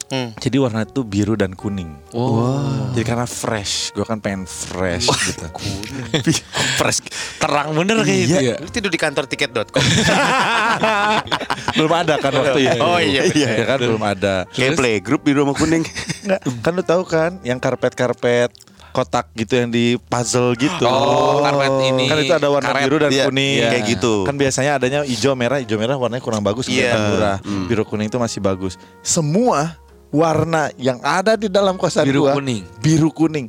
Hmm. 0.09 0.33
Jadi 0.41 0.57
warna 0.57 0.83
itu 0.83 1.05
biru 1.05 1.37
dan 1.37 1.53
kuning. 1.53 1.93
Oh. 2.17 2.65
Jadi 2.97 3.05
karena 3.05 3.25
fresh, 3.25 3.93
gue 3.93 4.03
kan 4.03 4.17
pengen 4.17 4.49
fresh 4.49 5.05
gitu. 5.05 5.45
Fresh. 6.81 7.05
Terang 7.37 7.77
bener 7.77 8.01
kayak 8.01 8.21
gitu 8.25 8.37
ya. 8.41 8.57
Lu 8.57 8.69
tidur 8.73 8.89
di 8.89 8.97
kantor 8.97 9.29
tiket.com. 9.29 9.69
belum 11.77 11.93
ada 11.93 12.17
kan 12.17 12.33
waktu 12.33 12.61
itu. 12.65 12.81
Oh, 12.81 12.97
iya, 12.97 13.29
iya 13.29 13.65
kan 13.65 13.79
belum 13.79 14.01
ada. 14.01 14.49
Kayak 14.49 14.77
playgroup 14.77 15.23
di 15.23 15.33
rumah 15.37 15.53
kuning. 15.53 15.85
Nggak, 16.25 16.41
kan 16.65 16.73
lu 16.73 16.83
tahu 16.83 17.03
kan 17.05 17.31
yang 17.45 17.61
karpet-karpet 17.61 18.51
kotak 18.89 19.29
gitu 19.37 19.53
yang 19.55 19.69
di 19.69 20.01
puzzle 20.01 20.57
gitu. 20.57 20.89
Oh, 20.89 21.45
karpet 21.45 21.77
ini. 21.85 22.09
Kan 22.09 22.17
itu 22.19 22.33
ada 22.33 22.49
warna 22.49 22.73
Karet. 22.73 22.83
biru 22.89 22.97
dan 22.99 23.11
Iya, 23.13 23.25
kuning. 23.29 23.57
iya. 23.61 23.71
Kayak 23.71 23.85
gitu. 23.93 24.15
Kan 24.25 24.35
biasanya 24.35 24.81
adanya 24.81 24.99
hijau 25.05 25.37
merah, 25.37 25.61
hijau 25.61 25.77
merah 25.77 25.95
warnanya 25.95 26.25
kurang 26.25 26.41
bagus, 26.41 26.67
Iya. 26.67 26.97
kelihatan 26.97 27.03
murah. 27.13 27.37
Biru 27.69 27.85
kuning 27.85 28.09
itu 28.09 28.17
masih 28.17 28.41
bagus. 28.41 28.81
Semua 29.05 29.77
warna 30.09 30.73
yang 30.77 30.99
ada 31.01 31.37
di 31.37 31.47
dalam 31.47 31.77
kosan 31.77 32.03
Biru 32.03 32.25
gua 32.25 32.35
kuning. 32.35 32.65
biru 32.81 33.11
kuning. 33.11 33.49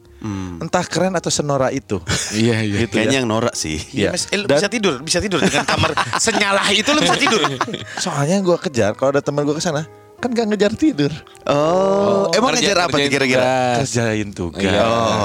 Entah 0.60 0.84
keren 0.84 1.16
atau 1.16 1.32
senora 1.32 1.72
itu. 1.72 2.04
Iya 2.36 2.62
iya. 2.62 2.78
gitu 2.84 2.94
Kayaknya 2.94 3.16
ya. 3.16 3.20
yang 3.24 3.28
norak 3.28 3.56
sih. 3.56 3.80
Iya. 3.92 4.12
Mas, 4.12 4.28
eh, 4.30 4.44
Dan- 4.44 4.56
bisa 4.56 4.68
tidur, 4.68 4.94
bisa 5.00 5.20
tidur 5.20 5.40
dengan 5.40 5.64
kamar 5.64 5.92
senyalah 6.18 6.68
itu 6.70 6.92
lu 6.92 7.00
bisa 7.00 7.16
tidur. 7.16 7.40
Soalnya 8.04 8.38
gua 8.40 8.60
kejar 8.60 8.92
kalau 8.94 9.12
ada 9.12 9.24
teman 9.24 9.44
gua 9.44 9.56
ke 9.56 9.64
sana, 9.64 9.88
kan 10.20 10.30
gak 10.30 10.46
ngejar 10.46 10.72
tidur. 10.74 11.12
Oh, 11.44 12.28
emang 12.32 12.54
Kerja- 12.54 12.76
ngejar 12.76 12.80
apa 12.86 12.96
kira-kira? 13.02 13.80
Kerjain 13.80 14.30
tugas. 14.30 14.62
Iya. 14.62 14.84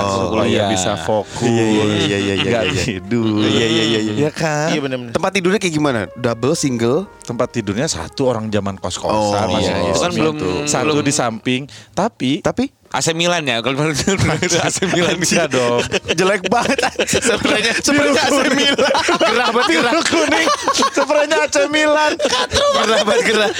supaya 0.08 0.30
Kuliah. 0.30 0.68
bisa 0.70 0.92
fokus. 0.96 1.44
Iya, 1.44 1.64
iya, 1.64 1.84
iya, 1.84 2.16
iya, 2.16 2.16
iya, 2.16 2.34
Nggak 2.40 2.64
iya. 2.64 2.80
tidur. 2.80 3.42
Iya, 3.42 3.66
iya, 3.66 3.84
iya, 3.84 4.00
iya. 4.00 4.12
Iya 4.16 4.30
kan? 4.30 4.68
Iya 4.70 4.80
benar-benar. 4.80 5.12
Tempat 5.12 5.30
tidurnya 5.32 5.58
kayak 5.58 5.74
gimana? 5.74 6.00
Double, 6.14 6.54
single? 6.54 6.98
Tempat 7.20 7.48
tidurnya 7.52 7.86
satu 7.86 8.22
orang 8.24 8.48
zaman 8.48 8.74
kos-kosan. 8.76 9.12
Oh, 9.12 9.52
masih 9.52 9.68
iya, 9.68 9.74
itu 9.84 9.98
kan 9.98 10.10
kos 10.10 10.16
belum- 10.16 10.36
gitu. 10.38 10.50
satu 10.64 11.02
di 11.02 11.12
samping. 11.12 11.62
Tapi 11.92 12.30
Tapi 12.40 12.64
AC 12.94 13.10
Milan 13.10 13.42
ya 13.42 13.58
kalau 13.58 13.90
AC 13.90 14.78
Milan 14.94 15.18
Enggak 15.18 15.50
dong. 15.50 15.82
jelek 16.08 16.46
banget. 16.46 16.78
Sebenarnya 17.04 17.72
Sebenarnya 17.82 18.22
AC 18.22 18.38
Milan. 18.48 18.86
gerah 19.18 19.48
banget 19.50 19.70
gerah. 19.74 19.92
Biru 19.92 20.02
kuning. 20.06 20.48
Spraynya 20.94 21.36
AC 21.42 21.56
Milan. 21.68 22.12
Gerah 22.14 23.02
banget 23.02 23.22
gerah. 23.26 23.50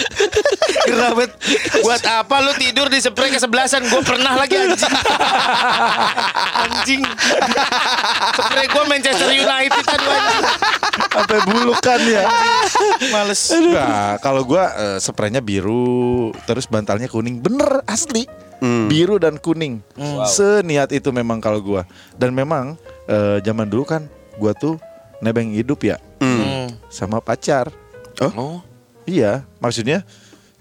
Gerah 0.84 1.10
banget. 1.12 1.32
Buat 1.82 2.02
apa 2.06 2.36
lu 2.40 2.52
tidur 2.54 2.86
di 2.86 2.98
spray 2.98 3.28
kesebelasan? 3.28 3.82
Gue 3.84 4.00
pernah 4.00 4.38
lagi 4.38 4.54
anjing. 4.54 4.94
anjing. 6.56 7.02
Spray 8.34 8.66
gue 8.66 8.84
Manchester 8.86 9.30
United 9.30 9.82
tadi 9.82 10.04
anjing. 10.06 10.44
Sampai 11.10 11.38
bulukan 11.42 12.00
ya. 12.02 12.22
Males. 13.10 13.42
Enggak, 13.50 14.18
kalau 14.18 14.42
gua 14.42 14.64
eh, 14.74 14.98
spraynya 14.98 15.38
biru, 15.38 16.30
terus 16.44 16.66
bantalnya 16.66 17.06
kuning. 17.06 17.38
Bener 17.38 17.82
asli. 17.84 18.26
Biru 18.62 19.16
dan 19.18 19.36
kuning. 19.36 19.82
Seniat 20.26 20.90
itu 20.90 21.10
memang 21.10 21.38
kalau 21.38 21.58
gua. 21.58 21.82
Dan 22.14 22.32
memang 22.32 22.76
eh, 23.06 23.38
zaman 23.40 23.68
dulu 23.68 23.84
kan 23.84 24.06
gua 24.36 24.52
tuh 24.52 24.76
nebeng 25.18 25.54
hidup 25.54 25.80
ya 25.80 25.96
Hmm. 26.20 26.72
sama 26.88 27.20
pacar. 27.20 27.68
Oh. 28.20 28.62
Iya, 29.04 29.44
maksudnya 29.60 30.00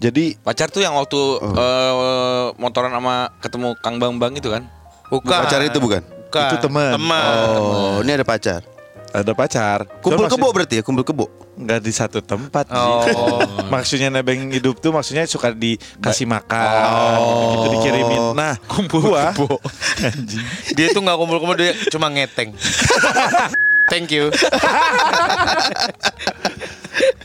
jadi 0.04 0.36
Pacar 0.36 0.68
tuh 0.68 0.84
yang 0.84 1.00
waktu 1.00 1.20
eh, 1.40 2.46
motoran 2.60 2.92
sama 2.92 3.32
ketemu 3.40 3.72
Kang 3.80 4.04
Bambang 4.04 4.36
itu 4.36 4.52
kan? 4.52 4.68
Bukan. 5.08 5.40
Pacar 5.48 5.64
itu 5.64 5.80
bukan? 5.80 6.04
Bukan. 6.28 6.50
Itu 6.50 6.58
teman. 6.60 6.92
Teman. 6.98 7.24
Oh, 7.56 8.02
ini 8.04 8.12
ada 8.18 8.26
pacar. 8.28 8.73
Ada 9.14 9.32
pacar. 9.32 9.86
Kumpul 10.02 10.26
kebo 10.26 10.50
maksud- 10.50 10.56
berarti 10.58 10.74
ya, 10.78 10.84
kumpul 10.84 11.06
kebo. 11.06 11.26
Nggak 11.54 11.80
di 11.80 11.94
satu 11.94 12.20
tempat. 12.20 12.66
Oh. 12.74 13.06
maksudnya 13.74 14.10
nebeng 14.10 14.50
hidup 14.50 14.82
tuh 14.82 14.90
maksudnya 14.90 15.30
suka 15.30 15.54
dikasih 15.54 16.26
makan, 16.26 17.18
gitu, 17.54 17.68
dikirimin. 17.78 18.34
Nah, 18.34 18.58
kumpul 18.66 19.14
gua, 19.14 19.30
anjing. 20.10 20.42
Dia 20.74 20.90
tuh 20.90 21.00
nggak 21.00 21.14
kumpul-kumpul 21.16 21.56
dia 21.56 21.78
cuma 21.88 22.10
ngeteng. 22.10 22.58
Thank 23.94 24.10
you. 24.10 24.34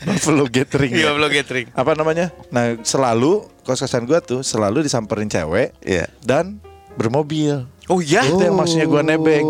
Buffalo 0.05 0.45
gathering. 0.45 0.91
Iya 0.93 1.09
ya. 1.09 1.15
belum 1.15 1.29
gathering. 1.31 1.67
apa 1.73 1.91
namanya? 1.93 2.29
Nah, 2.49 2.77
selalu 2.81 3.45
kos-kosan 3.63 4.05
gua 4.05 4.21
tuh 4.21 4.41
selalu 4.41 4.85
disamperin 4.85 5.25
cewek 5.25 5.73
Iya. 5.81 6.05
dan 6.21 6.61
bermobil. 6.93 7.65
Oh 7.89 7.99
iya. 7.99 8.21
Itu 8.21 8.37
yang 8.37 8.53
maksudnya 8.53 8.85
gua 8.85 9.01
nebeng. 9.01 9.45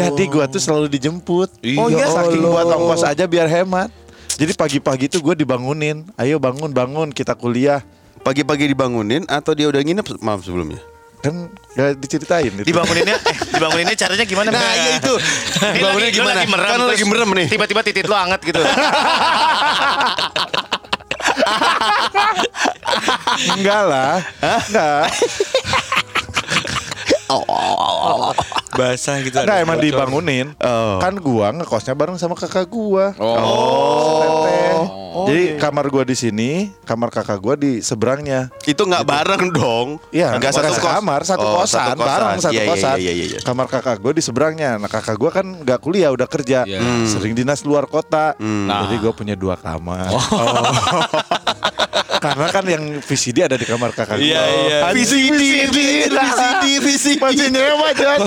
Jadi 0.00 0.24
gua 0.26 0.48
tuh 0.48 0.58
selalu 0.58 0.88
dijemput. 0.88 1.52
Oh 1.76 1.88
iya? 1.92 2.08
saking 2.08 2.40
Allah. 2.40 2.64
buat 2.64 2.76
ongkos 2.80 3.04
aja 3.04 3.24
biar 3.28 3.44
hemat. 3.46 3.92
Jadi 4.32 4.56
pagi-pagi 4.56 5.12
tuh 5.12 5.20
gue 5.20 5.44
dibangunin, 5.44 6.08
ayo 6.16 6.40
bangun 6.40 6.72
bangun 6.72 7.12
kita 7.12 7.36
kuliah. 7.36 7.84
Pagi-pagi 8.24 8.64
dibangunin 8.64 9.28
atau 9.28 9.52
dia 9.52 9.68
udah 9.68 9.76
nginep 9.78 10.24
malam 10.24 10.40
sebelumnya? 10.40 10.80
Kan 11.20 11.52
gak 11.76 12.00
diceritain 12.00 12.50
itu. 12.50 12.64
Dibanguninnya, 12.64 13.14
eh, 13.14 13.36
dibanguninnya 13.52 13.94
caranya 13.94 14.24
gimana? 14.24 14.48
Nah, 14.50 14.72
iya 14.74 14.90
itu. 14.98 15.14
Dibanguninnya 15.78 16.10
lagi- 16.10 16.18
gimana? 16.18 16.34
Lagi 16.34 16.48
merem, 16.48 16.70
Kan 16.70 16.80
lagi 16.88 17.04
merem 17.04 17.30
nih. 17.36 17.46
Tiba-tiba 17.52 17.80
titit 17.84 18.06
lu 18.08 18.16
anget 18.16 18.40
gitu. 18.42 18.62
Enggak 23.52 23.82
lah. 23.84 24.16
Enggak. 24.40 25.06
Basah 28.78 29.20
gitu. 29.20 29.36
Enggak 29.36 29.58
emang 29.60 29.78
dibangunin. 29.78 30.46
Oh. 30.58 30.96
Kan 30.96 31.20
gua 31.20 31.52
ngekosnya 31.52 31.92
bareng 31.92 32.16
sama 32.16 32.32
kakak 32.36 32.68
gua. 32.68 33.12
Oh. 33.20 34.20
Teteh. 34.20 34.76
Jadi 35.12 35.42
kamar 35.60 35.92
gua 35.92 36.08
di 36.08 36.16
sini, 36.16 36.72
kamar 36.88 37.12
kakak 37.12 37.36
gua 37.36 37.52
di 37.52 37.84
seberangnya. 37.84 38.48
Itu 38.64 38.88
nggak 38.88 39.04
bareng 39.04 39.52
dong. 39.52 40.00
Iya, 40.08 40.40
nggak 40.40 40.56
bukan 40.56 40.72
satu 40.72 40.80
kamar, 40.80 41.20
satu 41.28 41.44
Oh, 41.44 41.52
kosan, 41.60 41.96
bareng 42.00 42.40
satu 42.40 42.54
Iya, 42.56 42.62
iya, 42.64 42.70
kosan. 42.72 42.96
Iya, 42.96 43.12
iya, 43.12 43.24
iya. 43.36 43.40
Kamar 43.44 43.68
kakak 43.68 44.00
gue 44.00 44.12
di 44.16 44.22
seberangnya. 44.24 44.80
Nah 44.80 44.88
kakak 44.88 45.20
gue 45.20 45.30
kan 45.30 45.44
nggak 45.44 45.78
kuliah, 45.84 46.08
udah 46.08 46.24
kerja, 46.24 46.64
Iya. 46.64 46.80
Hmm. 46.80 47.04
sering 47.04 47.36
dinas 47.36 47.60
luar 47.68 47.84
kota. 47.84 48.32
Nah. 48.40 48.88
Jadi 48.88 49.04
gue 49.04 49.12
punya 49.12 49.36
dua 49.36 49.60
kamar. 49.60 50.08
Oh. 50.08 50.22
Karena 52.22 52.46
kan 52.48 52.64
yang 52.64 52.84
VCD 53.02 53.42
ada 53.42 53.58
di 53.58 53.66
kamar 53.66 53.90
kakak 53.90 54.22
gue. 54.22 54.30
Iya, 54.30 54.42
iya. 54.62 54.78
VCD, 54.94 55.42
VCD, 55.68 56.66
VCD. 56.78 57.18
Masih 57.18 57.48
nyewa 57.50 57.88
Jon. 57.92 58.20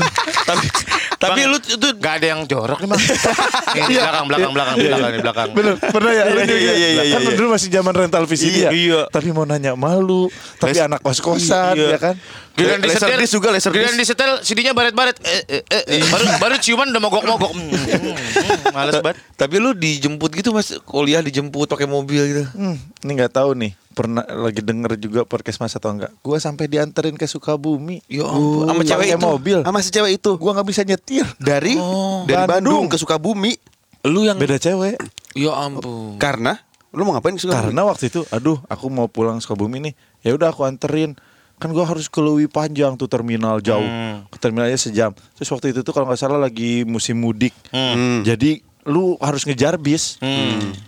tapi 0.46 0.68
tapi 1.16 1.40
lu 1.48 1.58
itu 1.58 1.88
Gak 1.96 2.22
ada 2.22 2.28
yang 2.36 2.42
jorok 2.46 2.84
nih 2.84 2.90
bang. 2.92 3.02
Ini 3.80 3.94
belakang, 3.98 4.26
belakang, 4.28 4.52
belakang, 4.54 4.76
belakang, 4.78 5.12
di 5.12 5.22
belakang. 5.24 5.50
Bener, 5.56 5.74
pernah 5.80 6.12
ya? 6.12 6.24
Lu 6.28 6.38
Iya, 6.38 6.46
iya, 6.46 6.74
iya, 6.76 6.90
iya, 7.02 7.16
Kan 7.18 7.22
iya. 7.24 7.34
dulu 7.34 7.48
masih 7.56 7.70
zaman 7.72 7.94
rental 7.96 8.24
VCD 8.28 8.56
ya? 8.62 8.72
Iya. 8.72 9.02
Tapi 9.10 9.32
mau 9.32 9.48
nanya 9.48 9.74
malu. 9.74 10.28
Tapi 10.60 10.78
anak 10.78 11.00
kos-kosan 11.02 11.74
Iya. 11.74 11.96
ya 11.96 12.00
kan? 12.00 12.16
Giliran 12.56 12.80
Laser 12.80 13.04
disetel 13.04 13.20
disc 13.20 13.34
juga, 13.36 13.48
laser 13.52 13.72
Giliran 13.72 13.96
disc. 14.00 14.16
disetel 14.16 14.32
CD-nya 14.40 14.72
baret-baret 14.72 15.20
eh, 15.22 15.44
eh, 15.60 15.64
eh, 15.68 15.84
eh. 16.00 16.08
Baru, 16.08 16.26
baru 16.40 16.56
ciuman 16.56 16.88
udah 16.88 17.02
mogok-mogok 17.04 17.52
Hmm, 17.52 17.68
hmm, 17.76 18.16
hmm, 18.16 18.72
Males 18.72 18.96
banget 19.04 19.18
tapi 19.36 19.56
lu 19.60 19.76
dijemput 19.76 20.32
gitu 20.32 20.56
Mas 20.56 20.72
kuliah 20.84 21.20
dijemput 21.20 21.68
pakai 21.68 21.84
mobil 21.84 22.22
gitu. 22.24 22.44
Hmm, 22.56 22.80
ini 23.04 23.12
nggak 23.14 23.36
tahu 23.36 23.52
nih. 23.54 23.76
Pernah 23.92 24.28
lagi 24.28 24.60
denger 24.60 25.00
juga 25.00 25.24
podcast 25.24 25.60
mas 25.60 25.72
atau 25.72 25.88
enggak? 25.88 26.12
Gua 26.20 26.36
sampai 26.36 26.68
dianterin 26.68 27.16
ke 27.16 27.24
Sukabumi. 27.24 28.04
Ya 28.12 28.28
ampun, 28.28 28.68
sama 28.68 28.84
cewek 28.84 29.08
itu. 29.08 29.20
mobil. 29.20 29.58
Sama 29.64 29.80
si 29.80 29.90
cewek 29.92 30.12
itu. 30.20 30.32
Gua 30.36 30.52
nggak 30.52 30.68
bisa 30.68 30.82
nyetir. 30.84 31.24
Dari 31.40 31.80
dari 32.28 32.44
Bandung. 32.44 32.84
Bandung 32.84 32.86
ke 32.92 32.98
Sukabumi. 33.00 33.56
Lu 34.04 34.28
yang 34.28 34.36
Beda 34.36 34.60
cewek. 34.60 35.00
Ya 35.32 35.56
ampun. 35.56 36.20
Karena 36.20 36.60
lu 36.92 37.08
mau 37.08 37.16
ngapain 37.16 37.36
ke 37.36 37.44
Sukabumi? 37.44 37.72
Karena 37.72 37.82
waktu 37.88 38.12
itu, 38.12 38.28
aduh, 38.32 38.60
aku 38.68 38.92
mau 38.92 39.08
pulang 39.08 39.40
Sukabumi 39.40 39.80
nih. 39.80 39.94
Ya 40.24 40.36
udah 40.36 40.52
aku 40.52 40.68
anterin. 40.68 41.16
Kan 41.56 41.72
gua 41.72 41.88
harus 41.88 42.12
ke 42.12 42.20
Lewi 42.20 42.52
Panjang 42.52 43.00
tuh 43.00 43.08
terminal 43.08 43.64
jauh. 43.64 43.86
Ke 44.28 44.38
terminalnya 44.38 44.76
sejam. 44.76 45.16
Terus 45.36 45.50
waktu 45.50 45.72
itu 45.72 45.82
tuh 45.82 45.96
kalau 45.96 46.08
nggak 46.08 46.20
salah 46.20 46.40
lagi 46.40 46.84
musim 46.84 47.16
mudik. 47.18 47.56
Hmm. 47.72 48.22
Jadi 48.28 48.60
lu 48.86 49.16
harus 49.24 49.48
ngejar 49.48 49.80
bis. 49.80 50.20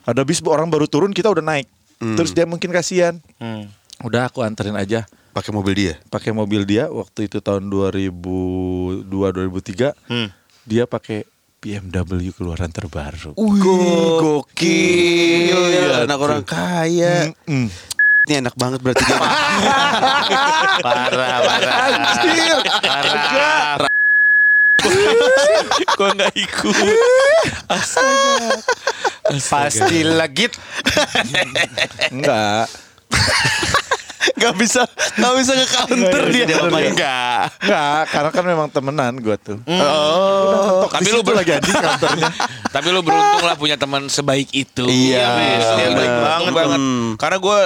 Ada 0.03 0.21
bis 0.21 0.43
orang 0.43 0.67
baru 0.67 0.86
turun 0.86 1.15
kita 1.15 1.31
udah 1.31 1.41
naik. 1.41 1.67
Terus 1.97 2.36
dia 2.36 2.43
mungkin 2.43 2.69
kasihan. 2.69 3.17
Hmm. 3.39 3.71
Udah 4.03 4.29
aku 4.29 4.43
anterin 4.45 4.75
aja. 4.75 5.07
pakai 5.38 5.53
mobil 5.53 5.74
dia. 5.77 5.93
pakai 6.09 6.33
mobil 6.33 6.65
dia 6.65 6.89
waktu 6.89 7.29
itu 7.29 7.38
tahun 7.38 7.69
2002 7.69 9.05
2003 9.05 9.93
Hmm. 10.09 10.33
dia 10.65 10.89
pakai 10.89 11.29
BMW 11.57 12.33
keluaran 12.33 12.74
terbaru. 12.74 13.38
Wih, 13.38 13.62
gokil. 14.17 15.57
Iya, 15.74 16.05
anak 16.05 16.19
orang 16.21 16.41
kaya. 16.45 17.33
Mm. 17.50 17.69
Ini 18.27 18.43
enak 18.43 18.60
banget 18.60 18.84
berarti 18.84 19.07
dia. 19.07 19.15
Parah, 20.84 21.07
parah 21.07 21.39
Parah 22.84 23.91
Kok 25.96 26.10
nggak 26.12 26.36
ikut? 26.36 26.75
Pasti 29.48 30.03
legit 30.03 30.60
Enggak. 32.12 32.67
Gak 34.36 34.53
bisa, 34.60 34.84
gak 35.15 35.34
bisa 35.39 35.51
ke 35.53 35.65
counter 35.65 36.22
Nggak, 36.22 36.36
dia. 36.36 36.46
iya, 36.46 36.57
bener 36.60 36.77
ya. 36.77 36.89
Enggak. 36.91 37.41
Enggak, 37.63 38.01
karena 38.12 38.29
kan 38.34 38.43
memang 38.43 38.67
temenan 38.67 39.13
gua 39.17 39.38
tuh. 39.39 39.57
Oh. 39.65 40.86
Tapi 40.93 41.07
lu 41.10 41.22
lagi 41.24 41.51
anjing 41.55 41.74
kantornya. 41.74 42.29
Tapi 42.67 42.88
lu 42.91 43.00
beruntung 43.01 43.46
lah 43.46 43.55
punya 43.55 43.79
teman 43.79 44.05
sebaik 44.07 44.51
itu. 44.51 44.86
Iya. 44.86 45.25
Dia 45.75 45.89
baik 45.93 46.13
banget 46.19 46.51
banget. 46.53 46.79
Hmm. 46.79 47.07
Karena 47.15 47.38
gue 47.39 47.57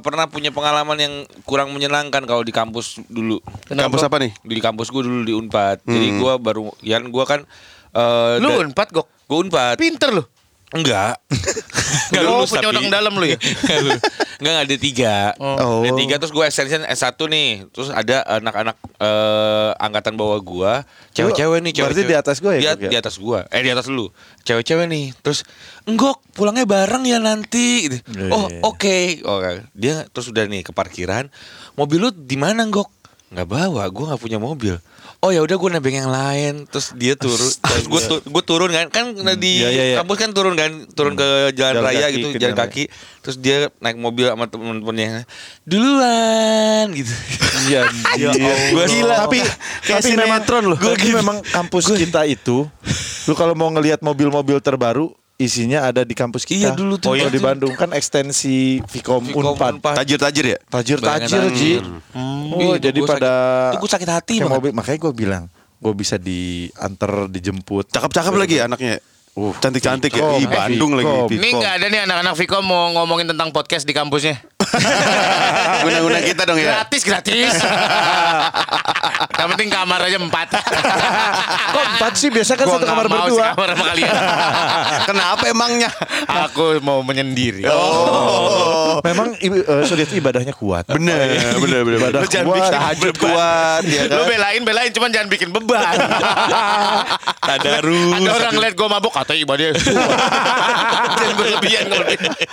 pernah 0.00 0.24
punya 0.26 0.50
pengalaman 0.50 0.98
yang 0.98 1.14
kurang 1.44 1.70
menyenangkan 1.70 2.24
kalau 2.24 2.40
di 2.40 2.50
kampus 2.50 3.02
dulu. 3.06 3.38
Kampus 3.68 4.02
apa 4.02 4.16
nih? 4.18 4.32
Di 4.40 4.60
kampus 4.62 4.88
gue 4.88 5.02
dulu 5.04 5.22
di 5.22 5.34
Unpad. 5.34 5.84
Jadi 5.84 6.08
gue 6.16 6.32
baru, 6.40 6.72
ya 6.80 6.98
gue 6.98 7.24
kan. 7.26 7.42
eh, 7.88 8.34
Lu 8.38 8.60
unpad 8.60 8.88
gok 8.92 9.08
Gue 9.28 9.38
Unpad. 9.44 9.76
Pinter 9.76 10.12
lu 10.12 10.24
Enggak. 10.76 11.16
Oh, 12.28 12.44
punya 12.44 12.68
otak 12.68 12.92
dalam 12.92 13.12
lu 13.16 13.24
ya? 13.24 13.38
Enggak, 13.72 14.00
enggak 14.38 14.54
ada 14.68 14.76
tiga. 14.76 15.16
Oh. 15.40 15.80
Ada 15.80 15.92
tiga 15.96 16.14
terus 16.20 16.30
gue 16.30 16.44
extension 16.44 16.82
S1 16.84 17.16
nih. 17.16 17.50
Terus 17.72 17.88
ada 17.88 18.20
anak-anak 18.38 18.76
eh, 19.00 19.70
angkatan 19.80 20.14
bawah 20.14 20.38
gue. 20.38 20.72
Cewek-cewek 21.16 21.58
nih. 21.64 21.72
Cewek, 21.72 21.86
berarti 21.90 22.02
di 22.04 22.16
atas 22.16 22.36
gua 22.38 22.52
ya, 22.54 22.76
Di, 22.76 22.86
ya? 22.86 22.90
di 22.92 22.96
atas 23.00 23.14
gue. 23.16 23.40
Eh 23.48 23.60
di 23.64 23.70
atas 23.72 23.86
lu. 23.88 24.12
Cewek-cewek 24.44 24.86
nih. 24.86 25.16
Terus 25.24 25.42
enggok 25.88 26.20
pulangnya 26.36 26.68
bareng 26.68 27.02
ya 27.08 27.18
nanti. 27.18 27.88
Gitu. 27.88 27.96
Iya, 28.14 28.28
Oh 28.30 28.46
iya. 28.46 28.60
oke. 28.62 28.98
Oke. 29.24 29.50
Dia 29.72 30.04
terus 30.12 30.28
udah 30.28 30.44
nih 30.46 30.62
ke 30.62 30.70
parkiran. 30.76 31.32
Mobil 31.74 31.98
lu 31.98 32.10
di 32.12 32.36
mana 32.36 32.62
enggok? 32.62 32.92
Nggak 33.32 33.48
bawa. 33.48 33.88
Gue 33.88 34.04
nggak 34.06 34.20
punya 34.20 34.38
mobil. 34.38 34.76
Oh 35.18 35.30
ya 35.30 35.40
udah 35.40 35.54
gue 35.54 35.70
nebeng 35.72 35.96
yang 35.96 36.08
lain. 36.08 36.54
Terus 36.64 36.94
dia 36.94 37.14
turun 37.14 37.36
terus 37.50 37.84
gue 37.90 38.00
tu- 38.02 38.22
gue 38.22 38.42
turun 38.42 38.68
kan. 38.68 38.86
Kan 38.88 39.12
di 39.34 39.60
Iya, 39.60 39.68
iya, 39.68 39.84
iya. 39.84 39.96
kampus 39.98 40.16
kan 40.16 40.30
turun 40.30 40.54
kan. 40.54 40.86
Turun 40.88 41.14
ke 41.14 41.26
jalan, 41.52 41.74
Jalan 41.74 41.84
raya 41.84 42.06
kaki, 42.06 42.14
gitu 42.14 42.26
ke 42.30 42.38
jalan 42.38 42.56
kaki. 42.56 42.84
terus 43.18 43.36
dia 43.36 43.56
naik 43.78 43.98
mobil 43.98 44.24
sama 44.24 44.46
temen-temennya. 44.46 45.26
Duluan 45.62 46.86
gitu. 46.92 47.12
Iya, 47.66 47.82
Ya 48.16 48.30
iya. 48.32 48.54
Allah. 48.72 48.86
Gila. 48.86 49.16
Tapi 49.22 49.38
Kayak 49.80 50.00
tapi 50.00 50.08
memang 50.12 50.40
sinetron 50.40 50.64
loh. 50.66 50.78
Tapi 50.78 51.08
memang 51.12 51.36
kampus 51.44 51.84
kita 51.92 52.24
itu, 52.24 52.64
lu 53.24 53.34
kalau 53.34 53.52
mau 53.52 53.68
ngelihat 53.68 54.00
mobil-mobil 54.00 54.58
terbaru, 54.58 55.12
isinya 55.38 55.86
ada 55.86 56.02
di 56.02 56.12
kampus 56.12 56.42
kita. 56.42 56.58
Iya, 56.60 56.70
dulu 56.74 56.98
tuh. 56.98 57.14
Kalau 57.14 57.14
Oh, 57.14 57.22
iya 57.22 57.30
di. 57.30 57.38
Bandung 57.38 57.72
kan 57.72 57.94
ekstensi 57.94 58.82
Vkom, 58.82 59.30
Vkom 59.30 59.54
Unpad. 59.54 59.78
Unpad. 59.78 59.94
Tajir-tajir 60.02 60.44
ya? 60.44 60.58
Tajir-tajir, 60.66 61.42
Ji. 61.54 61.78
tajir. 61.78 61.82
Oh, 62.12 62.58
Ih, 62.58 62.74
itu 62.74 62.90
jadi 62.90 62.98
gua 62.98 63.08
pada 63.08 63.30
sakit- 63.30 63.70
itu 63.70 63.78
gua 63.78 63.90
sakit 63.94 64.08
hati 64.10 64.32
kayak 64.34 64.42
banget. 64.44 64.58
mobil, 64.58 64.72
makanya 64.74 64.98
gue 64.98 65.12
bilang, 65.14 65.44
gue 65.78 65.92
bisa 65.94 66.18
diantar, 66.18 67.30
dijemput. 67.30 67.86
Cakep-cakep 67.88 68.34
lagi 68.34 68.56
anaknya. 68.58 68.98
Uh, 69.38 69.54
cantik-cantik 69.54 70.10
ya. 70.10 70.34
Ih, 70.34 70.50
Bandung 70.50 70.98
lagi. 70.98 71.06
Vkom. 71.06 71.30
Ini 71.30 71.48
nggak 71.54 71.74
ada 71.78 71.86
nih 71.86 72.00
anak-anak 72.02 72.34
Viko 72.34 72.58
mau 72.58 72.90
ngomongin 72.90 73.30
tentang 73.30 73.54
podcast 73.54 73.86
di 73.86 73.94
kampusnya. 73.94 74.42
Guna-guna 75.84 76.18
kita 76.20 76.42
dong 76.44 76.58
ya. 76.58 76.66
Gratis, 76.76 77.02
gratis. 77.02 77.52
Yang 79.38 79.48
penting 79.54 79.70
kamar 79.70 80.00
aja 80.02 80.18
empat. 80.18 80.48
Kok 81.74 81.84
empat 81.94 82.12
sih? 82.14 82.28
Biasa 82.28 82.52
kan 82.54 82.66
Gua 82.66 82.74
satu 82.74 82.86
kamar 82.86 83.06
mau 83.06 83.22
berdua. 83.22 83.38
sekamar 83.48 83.68
sama 83.70 83.84
kalian. 83.88 84.14
Kenapa 85.06 85.44
emangnya? 85.46 85.90
Aku 86.26 86.64
mau 86.80 87.00
menyendiri. 87.00 87.62
Oh. 87.64 88.98
Memang 89.00 89.38
eh, 89.38 89.62
Suriat 89.84 90.10
ibadahnya 90.10 90.50
kuat. 90.52 90.90
Bener, 90.90 91.38
bener, 91.56 91.80
bener. 91.82 91.98
Ibadah 91.98 92.20
Lu 92.20 92.26
jangan 92.26 92.46
kuat. 92.46 92.56
bikin 92.58 92.72
tahajud 92.72 93.14
kuat, 93.16 93.82
ya 93.84 94.02
Lu 94.04 94.16
kan? 94.16 94.26
belain 94.26 94.60
belain 94.62 94.90
cuman 94.90 95.08
jangan 95.08 95.28
bikin 95.28 95.48
beban. 95.50 95.96
tadarus 97.40 98.12
Ada 98.12 98.30
orang 98.32 98.52
ngeliat 98.52 98.74
gue 98.74 98.88
mabuk 98.88 99.12
kata 99.14 99.32
ibadahnya. 99.34 99.72
jangan 101.14 101.34
berlebihan. 101.36 101.84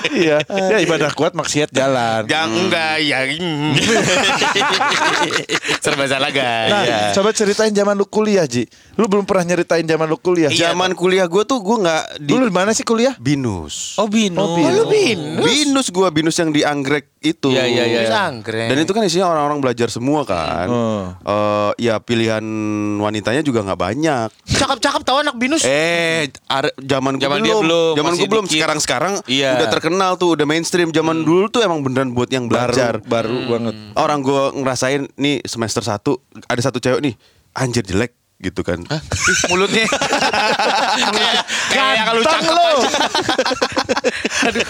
Iya, 0.07 0.37
ya 0.45 0.77
ibadah 0.79 1.09
kuat 1.11 1.33
maksiat 1.33 1.69
jalan. 1.69 2.04
Jangan 2.25 2.49
enggak 2.59 2.95
ya. 3.01 3.19
Serba 5.79 6.05
salah 6.05 6.29
guys. 6.29 6.69
Nah, 6.69 6.83
Iya. 6.83 6.99
coba 7.13 7.29
ceritain 7.31 7.69
zaman 7.69 7.95
lu 7.95 8.05
kuliah, 8.05 8.45
Ji. 8.45 8.65
Lu 8.95 9.05
belum 9.05 9.23
pernah 9.23 9.45
nyeritain 9.45 9.83
zaman 9.83 10.05
lu 10.05 10.17
kuliah. 10.17 10.49
Zaman 10.49 10.93
kuliah 10.93 11.25
gue 11.25 11.43
tuh 11.43 11.59
gue 11.59 11.77
nggak 11.77 12.03
di 12.19 12.31
Dulu 12.31 12.43
di 12.45 12.53
mana 12.53 12.71
sih 12.71 12.81
kuliah? 12.81 13.13
binus. 13.17 13.97
oh 13.97 14.07
binus 14.07 14.37
Oh, 14.37 14.55
Binus. 14.55 14.73
Lu 14.73 14.83
binus. 14.87 15.43
Binus 15.43 15.87
gue 15.89 16.07
binus 16.11 16.35
yang 16.35 16.49
di 16.49 16.61
anggrek 16.61 17.11
itu. 17.19 17.49
Iya, 17.49 17.65
iya, 17.65 17.83
iya. 17.85 18.09
Anggrek. 18.27 18.69
Dan 18.69 18.77
itu 18.79 18.91
kan 18.91 19.01
isinya 19.01 19.27
orang-orang 19.27 19.59
belajar 19.59 19.87
semua 19.89 20.21
kan. 20.23 20.67
Hmm. 20.67 21.03
Eh, 21.19 21.71
ya 21.81 21.97
pilihan 21.97 22.43
wanitanya 22.97 23.41
juga 23.41 23.61
nggak 23.61 23.79
banyak. 23.79 24.27
Cakep-cakep 24.47 25.01
tahu 25.01 25.17
anak 25.21 25.35
binus. 25.35 25.63
Eh, 25.63 26.29
zaman 26.79 27.17
gue 27.17 27.23
Zaman 27.25 27.39
dia 27.41 27.55
belum. 27.55 27.93
Zaman 27.95 28.13
gue 28.15 28.27
belum. 28.27 28.45
dikit. 28.45 28.55
Sekarang 28.55 28.79
sekarang 28.79 29.13
Iya. 29.25 29.57
udah 29.57 29.67
terkenal 29.69 30.11
tuh, 30.15 30.35
udah 30.35 30.45
mainstream. 30.45 30.89
Zaman 30.89 31.21
dulu 31.21 31.47
tuh 31.47 31.61
emang 31.61 31.81
beneran 31.95 32.11
buat 32.11 32.27
yang 32.27 32.51
belajar. 32.51 32.99
Baru, 33.07 33.47
baru 33.47 33.55
banget. 33.55 33.75
Orang 33.95 34.19
gue 34.19 34.43
ngerasain 34.59 35.07
nih 35.15 35.39
semester 35.47 35.79
1 35.79 35.95
ada 36.51 36.59
satu 36.59 36.83
cewek 36.83 36.99
nih 36.99 37.15
anjir 37.55 37.87
jelek 37.87 38.11
gitu 38.35 38.67
kan. 38.67 38.83
Ih, 38.83 39.01
mulutnya. 39.47 39.87
kayak 41.71 42.03
kalau 42.03 42.21
cakep 42.27 42.51
lu. 42.51 42.59
aja. 42.75 44.63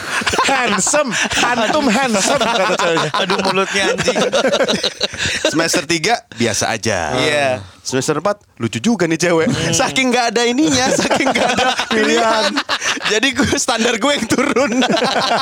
handsome, 0.45 1.09
hantum 1.41 1.85
handsome 1.89 2.45
kata 2.45 2.77
ceweknya. 2.77 3.09
Aduh 3.25 3.37
mulutnya 3.41 3.83
anjing. 3.89 4.21
semester 5.49 5.81
3 5.81 6.29
biasa 6.37 6.77
aja. 6.77 7.17
Iya. 7.17 7.49
Semester 7.85 8.17
4 8.17 8.57
lucu 8.57 8.81
juga 8.81 9.05
nih 9.05 9.19
cewek. 9.21 9.45
Saking 9.77 10.09
nggak 10.09 10.25
ada 10.33 10.41
ininya, 10.49 10.89
saking 11.05 11.29
nggak 11.29 11.49
ada 11.53 11.65
pilihan. 11.93 12.49
Jadi 13.13 13.27
gue 13.37 13.53
standar 13.61 13.93
gue 14.01 14.11
yang 14.17 14.25
turun. 14.25 14.81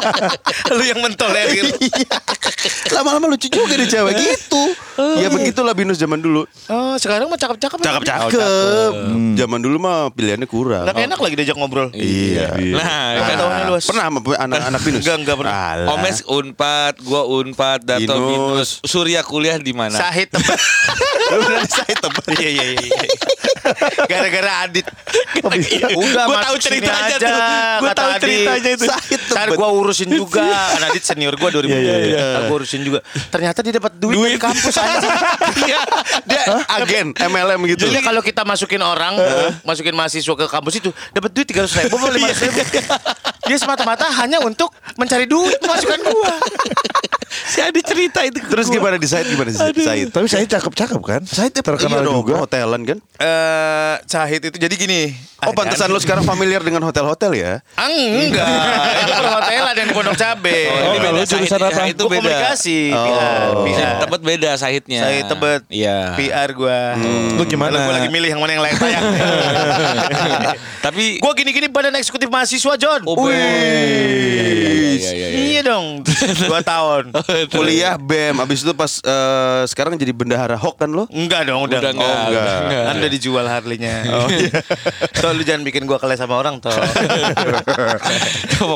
Lu 0.75 0.83
yang 0.83 0.99
mentolerir. 0.99 1.71
Iya. 1.79 2.19
Lama-lama 2.91 3.31
lucu 3.31 3.47
juga 3.47 3.79
nih 3.79 3.87
cewek 3.87 4.13
gitu. 4.19 4.63
Ya 5.23 5.31
begitulah 5.31 5.71
binus 5.71 5.95
zaman 5.95 6.19
dulu. 6.19 6.43
Oh, 6.67 6.99
sekarang 6.99 7.31
mah 7.31 7.39
cakep-cakep. 7.39 7.79
Cakep-cakep. 7.79 8.91
Zaman 9.39 9.59
dulu 9.63 9.79
mah 9.79 10.11
pilihannya 10.11 10.47
kurang. 10.51 10.83
Nggak 10.83 10.99
enak 10.99 11.19
lagi 11.23 11.35
diajak 11.39 11.55
ngobrol. 11.55 11.87
Iya. 11.95 12.59
nah, 12.75 13.07
Nggak 13.15 13.23
kan 13.23 13.35
tahu 13.39 13.49
nih 13.55 13.65
luas. 13.71 13.83
Pernah 13.87 14.03
sama 14.11 14.19
anak-anak 14.35 14.81
binus? 14.83 14.99
Enggak, 14.99 15.15
enggak 15.23 15.35
pernah. 15.39 15.55
Alah. 15.55 15.87
Omes 15.95 16.17
Unpad, 16.27 16.93
gua 17.07 17.21
Unpad, 17.23 17.79
Dato 17.87 18.03
Binus. 18.03 18.27
Binus. 18.27 18.69
Surya 18.83 19.23
kuliah 19.23 19.55
di 19.55 19.71
mana? 19.71 19.95
Sahid 19.95 20.27
tebet. 20.27 20.59
Udah 21.39 21.63
saya 21.71 21.95
tebak. 21.95 22.32
Iya 22.33 22.49
iya 22.49 22.65
iya. 22.73 22.89
Gara-gara 24.09 24.51
Adit. 24.67 24.85
Udah 25.39 26.25
Gua 26.25 26.35
masuk 26.35 26.43
tahu 26.43 26.55
ceritanya 26.59 27.15
aja, 27.15 27.17
tuh. 27.17 27.35
Kata 27.87 27.93
tahu 27.95 28.11
ceritanya 28.25 28.69
itu. 28.75 28.85
Ntar 29.31 29.47
gua 29.55 29.69
urusin 29.71 30.09
juga. 30.11 30.43
Kan 30.75 30.83
Adit 30.89 31.03
senior 31.05 31.33
gua 31.39 31.49
2000. 31.53 31.69
Iya, 31.69 31.77
iya, 31.77 31.95
iya. 32.03 32.25
Gua 32.49 32.55
urusin 32.59 32.81
juga. 32.83 32.99
Ternyata 33.31 33.59
dia 33.63 33.73
dapat 33.79 33.93
duit, 33.97 34.17
dari 34.17 34.39
kampus 34.41 34.75
aja. 34.77 35.09
Iya. 35.63 35.79
Dia 36.27 36.43
agen 36.81 37.13
MLM 37.15 37.61
gitu. 37.71 37.87
Jadi 37.87 38.03
kalau 38.03 38.21
kita 38.25 38.41
masukin 38.43 38.81
orang, 38.83 39.15
masukin 39.63 39.95
mahasiswa 39.95 40.33
ke 40.35 40.45
kampus 40.49 40.83
itu, 40.83 40.89
dapat 41.15 41.31
duit 41.31 41.47
300 41.47 41.87
ribu, 41.87 41.95
lima 42.11 42.27
ribu. 42.33 42.59
Dia 43.47 43.57
semata-mata 43.59 44.07
hanya 44.23 44.39
untuk 44.43 44.71
mencari 44.99 45.27
duit 45.27 45.59
masukan 45.63 45.99
gua. 46.03 46.35
Si 47.45 47.59
Adi 47.59 47.81
cerita 47.81 48.19
itu. 48.21 48.37
Terus 48.39 48.67
gua. 48.67 48.75
gimana 48.75 48.95
di 48.95 49.05
Said 49.05 49.25
gimana 49.25 49.49
di 49.49 49.57
Said? 49.57 50.09
Tapi 50.09 50.27
saya 50.27 50.45
cakep-cakep 50.45 51.01
kan? 51.01 51.21
Saya 51.23 51.49
terkenal 51.49 51.99
Iya 51.99 52.05
dong, 52.05 52.17
juga. 52.21 52.33
hotelan 52.39 52.81
kan? 52.83 52.97
Eh, 53.15 53.95
Cahit 54.05 54.41
itu 54.43 54.55
jadi 54.55 54.73
gini. 54.73 55.01
Oh 55.39 55.51
pantesan 55.51 55.87
lu 55.87 55.97
sekarang 55.97 56.23
familiar 56.23 56.59
dengan 56.59 56.79
hotel-hotel 56.81 57.31
ya? 57.33 57.53
Enggak, 57.75 58.47
itu 58.97 59.11
perhotelan 59.13 59.73
dan 59.73 59.87
Pondok 59.91 60.15
Cabe. 60.15 60.55
Oh, 60.63 60.71
Oh, 60.73 60.87
ini 60.87 60.97
kalau 61.01 61.17
beda 61.17 61.27
jurusan 61.27 61.59
Sahid. 61.59 61.73
apa? 61.73 61.81
Itu 61.85 62.03
beda. 62.05 62.15
komunikasi, 62.15 62.79
Oh. 62.89 63.65
PR. 63.65 63.91
Tebet 63.99 64.21
beda 64.23 64.49
Sahidnya. 64.55 65.01
Saya 65.01 65.19
tebet 65.25 65.61
Iya. 65.67 65.97
PR 66.15 66.49
gua. 66.53 66.79
Lu 67.33 67.43
gimana? 67.43 67.75
Gua 67.77 67.93
lagi 67.93 68.07
milih 68.07 68.29
yang 68.29 68.39
mana 68.39 68.51
yang 68.51 68.63
layak 68.63 68.77
tayang. 68.77 69.03
Tapi 70.85 71.19
gua 71.19 71.31
gini-gini 71.33 71.67
badan 71.67 71.91
eksekutif 71.93 72.27
mahasiswa 72.27 72.73
John. 72.77 73.01
Oh, 73.03 73.19
Wih. 73.19 73.35
Iya, 73.35 73.43
iya, 74.95 75.11
iya, 75.11 75.27
iya. 75.27 75.27
Iya 75.35 75.42
dong. 75.63 75.85
Dua 76.51 76.59
tahun. 76.59 77.15
Kuliah 77.49 77.95
BEM, 77.95 78.43
abis 78.43 78.61
itu 78.61 78.73
pas 78.75 78.99
eh, 78.99 79.63
sekarang 79.65 79.95
jadi 79.95 80.11
bendahara 80.11 80.59
Hok 80.59 80.75
kan 80.77 80.91
lo? 80.91 81.07
Enggak 81.09 81.47
dong, 81.47 81.63
udah, 81.65 81.79
Udah 81.79 81.91
enggak. 81.91 82.03
enggak, 82.03 82.27
enggak. 82.27 82.43
udah 82.43 82.57
enggak. 82.59 82.83
Kan 82.83 82.95
udah 82.99 83.11
dijual 83.11 83.45
Harley-nya. 83.47 83.95
Oh 84.13 84.29
iya. 84.29 84.61
Toh 85.09 85.31
lu 85.33 85.41
jangan 85.41 85.63
bikin 85.65 85.87
gua 85.89 85.97
keles 85.97 86.19
sama 86.21 86.37
orang 86.37 86.59
toh. 86.59 86.69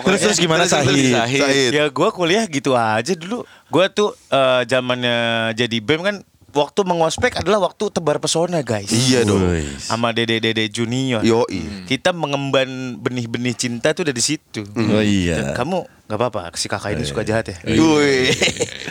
Terus 0.07 0.19
terus 0.23 0.39
gimana 0.39 0.65
Sahid? 0.65 1.13
Sahid. 1.13 1.41
Sahid. 1.43 1.71
ya 1.75 1.85
gua 1.91 2.09
kuliah 2.09 2.47
gitu 2.47 2.73
aja 2.73 3.13
dulu. 3.13 3.43
Gua 3.67 3.91
tuh 3.91 4.15
eh, 4.31 4.61
zamannya 4.65 5.51
jadi 5.53 5.77
BEM 5.83 6.01
kan 6.01 6.15
waktu 6.57 6.81
mengospek 6.81 7.37
adalah 7.37 7.69
waktu 7.69 7.93
tebar 7.93 8.17
pesona 8.17 8.65
guys. 8.65 8.89
Iya 8.89 9.21
dong. 9.29 9.45
Sama 9.77 10.09
dede-dede 10.09 10.65
junior. 10.73 11.21
Yoi. 11.21 11.85
Kita 11.85 12.09
mengemban 12.17 12.97
benih-benih 12.97 13.53
cinta 13.53 13.93
tuh 13.93 14.09
dari 14.09 14.17
situ. 14.17 14.65
Oh 14.73 15.03
iya. 15.05 15.53
Kamu 15.53 15.85
nggak 16.07 16.17
apa-apa, 16.23 16.55
si 16.55 16.71
kakak 16.71 16.95
ini 16.95 17.03
suka 17.03 17.21
jahat 17.21 17.51
ya? 17.51 17.57
Wih. 17.67 18.31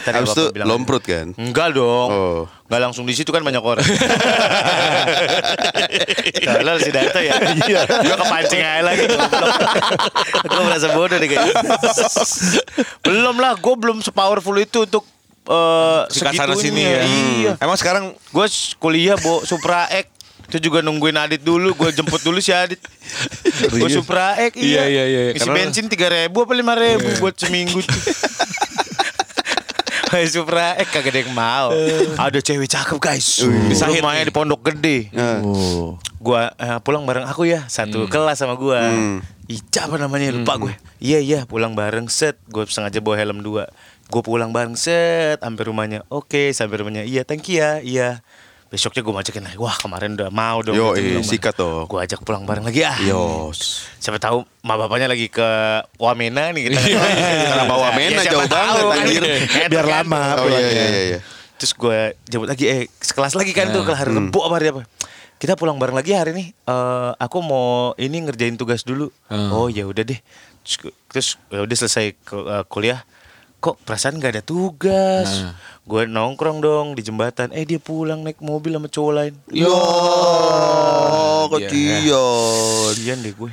Tadi 0.04 0.14
Abis 0.20 0.30
Bapak 0.36 0.36
itu 0.36 0.52
bilang 0.54 0.68
lomprut 0.68 1.02
kan? 1.02 1.32
Enggak 1.34 1.74
dong. 1.74 2.08
Oh. 2.12 2.40
Enggak 2.68 2.80
langsung 2.86 3.08
di 3.08 3.16
situ 3.16 3.32
kan 3.32 3.40
banyak 3.40 3.64
orang. 3.64 3.82
Tolol 6.46 6.78
si 6.84 6.90
Data 6.92 7.18
ya. 7.24 7.34
Iya. 7.66 7.80
Gua 7.88 8.16
kepancing 8.20 8.60
aja 8.60 8.82
lagi. 8.84 9.04
gue 10.46 10.62
merasa 10.62 10.86
bodoh 10.92 11.16
deh 11.16 11.24
kayaknya. 11.24 11.54
belum 13.00 13.36
lah, 13.40 13.56
gue 13.56 13.74
belum 13.74 13.98
sepowerful 14.04 14.54
itu 14.60 14.84
untuk 14.84 15.15
eh 15.46 16.00
Si 16.10 16.20
sana 16.20 16.54
sini 16.58 16.82
ya. 16.82 17.00
Iya. 17.06 17.52
Emang 17.62 17.78
sekarang 17.78 18.12
Gue 18.34 18.46
kuliah 18.76 19.14
bo 19.16 19.46
Supra 19.46 19.86
X 19.88 20.16
itu 20.46 20.70
juga 20.70 20.78
nungguin 20.78 21.18
Adit 21.18 21.42
dulu, 21.42 21.74
gue 21.74 21.90
jemput 21.90 22.22
dulu 22.22 22.38
si 22.38 22.54
Adit. 22.54 22.78
Gue 23.74 23.90
Supra 23.90 24.38
X, 24.46 24.54
iya. 24.54 24.86
Iya, 24.86 25.02
iya, 25.02 25.04
iya. 25.10 25.22
Isi 25.34 25.42
Karena- 25.42 25.58
bensin 25.58 25.90
tiga 25.90 26.06
ribu 26.06 26.46
apa 26.46 26.54
lima 26.54 26.78
ribu 26.78 27.18
buat 27.18 27.34
seminggu. 27.34 27.82
Hai 30.16 30.32
Supra 30.32 30.72
X 30.80 30.96
kagak 30.96 31.12
ada 31.12 31.20
yang 31.28 31.36
mau. 31.36 31.68
Ada 32.16 32.40
cewek 32.40 32.72
cakep 32.72 32.96
guys. 32.96 33.44
Sahid 33.76 34.00
rumahnya 34.00 34.24
di 34.24 34.32
Pondok 34.32 34.64
Gede. 34.72 35.12
Oh. 35.44 36.00
Gua 36.24 36.56
eh, 36.56 36.80
pulang 36.80 37.04
bareng 37.04 37.28
aku 37.28 37.44
ya, 37.44 37.68
satu 37.68 38.08
kelas 38.08 38.40
sama 38.40 38.56
gua. 38.56 38.80
Ica 39.44 39.84
apa 39.84 40.00
namanya 40.00 40.32
lupa 40.32 40.56
gue. 40.56 40.72
Iya 41.04 41.20
iya 41.20 41.40
pulang 41.44 41.76
bareng 41.76 42.08
set. 42.08 42.40
Gue 42.48 42.64
sengaja 42.64 42.96
bawa 43.04 43.20
helm 43.20 43.44
dua. 43.44 43.68
Gue 44.08 44.24
pulang 44.24 44.56
bareng 44.56 44.72
set 44.72 45.44
sampai 45.44 45.68
rumahnya. 45.68 46.00
Oke 46.08 46.48
sampai 46.56 46.80
rumahnya. 46.80 47.04
Iya 47.04 47.28
thank 47.28 47.52
you 47.52 47.60
ya. 47.60 47.84
Iya. 47.84 48.24
Besoknya 48.66 49.00
gue 49.00 49.12
ngajakin 49.12 49.42
lagi. 49.42 49.56
Wah 49.56 49.74
kemarin 49.74 50.14
udah 50.14 50.28
mau 50.28 50.58
dong. 50.58 50.74
Yo, 50.74 50.92
Gitu, 50.92 51.18
eh, 51.18 51.22
sikat 51.22 51.54
dong. 51.54 51.86
Gue 51.86 52.02
ajak 52.02 52.20
pulang 52.20 52.42
bareng 52.42 52.62
lagi 52.62 52.82
ah. 52.82 52.98
Yos. 52.98 53.86
Siapa 53.96 54.18
tahu 54.18 54.42
mak 54.60 54.76
bapaknya 54.76 55.06
lagi 55.06 55.26
ke 55.26 55.48
Wamena 55.96 56.50
nih 56.50 56.66
kita. 56.66 56.80
Kenapa 57.46 57.74
Wamena? 57.86 58.18
Ya, 58.18 58.26
siapa 58.26 58.34
Jauh 58.36 58.48
tahu, 58.48 58.78
banget, 58.82 58.90
kan. 58.90 59.06
anjir. 59.06 59.22
Enak 59.22 59.70
Biar 59.70 59.86
kan. 59.86 59.94
lama 60.02 60.18
Oh 60.18 60.26
iya 60.26 60.36
pulangnya. 60.42 60.72
iya 60.72 60.84
iya. 60.84 61.02
iya. 61.08 61.18
Terus 61.56 61.72
gue 61.72 61.98
jemput 62.26 62.48
lagi 62.50 62.64
eh 62.66 62.80
sekelas 62.98 63.32
lagi 63.32 63.52
kan 63.52 63.70
tuh 63.70 63.82
ke 63.82 63.92
hari 63.92 64.10
Rebo 64.12 64.40
apa 64.42 64.54
hari 64.56 64.66
apa. 64.68 64.82
Kita 65.36 65.52
pulang 65.54 65.76
bareng 65.76 65.94
lagi 65.94 66.10
hari 66.12 66.30
ini. 66.32 66.44
Eh 66.50 67.10
aku 67.16 67.38
mau 67.40 67.66
ini 67.94 68.18
ngerjain 68.20 68.56
tugas 68.56 68.82
dulu. 68.82 69.08
Oh 69.30 69.70
ya 69.70 69.86
udah 69.86 70.02
deh. 70.02 70.18
Terus, 71.06 71.38
ya 71.48 71.62
udah 71.62 71.76
selesai 71.78 72.06
eh, 72.12 72.64
kuliah. 72.66 72.98
Kok 73.56 73.82
perasaan 73.82 74.20
gak 74.20 74.36
ada 74.36 74.42
tugas? 74.44 75.26
Gue 75.82 76.04
nongkrong 76.04 76.58
dong 76.58 76.86
di 76.92 77.00
jembatan. 77.00 77.50
Eh 77.50 77.62
dia 77.62 77.78
pulang 77.78 78.20
naik 78.20 78.38
mobil 78.38 78.74
sama 78.74 78.86
cowok 78.86 79.12
lain. 79.12 79.34
Yo, 79.48 79.70
Iya. 81.46 81.62
kecian. 81.62 82.90
Kasian 82.90 83.18
deh 83.22 83.32
gue. 83.32 83.50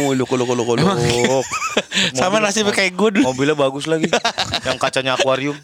Oh, 0.00 0.12
loko 0.12 0.34
loko 0.34 0.52
loko 0.52 0.72
loko. 0.74 1.44
Sama 2.12 2.40
nasibnya 2.40 2.72
kayak 2.72 2.92
gue 2.92 3.08
dulu. 3.16 3.24
Mobilnya 3.28 3.54
bagus 3.54 3.84
lagi. 3.84 4.08
yang 4.64 4.76
kacanya 4.76 5.14
akuarium. 5.14 5.56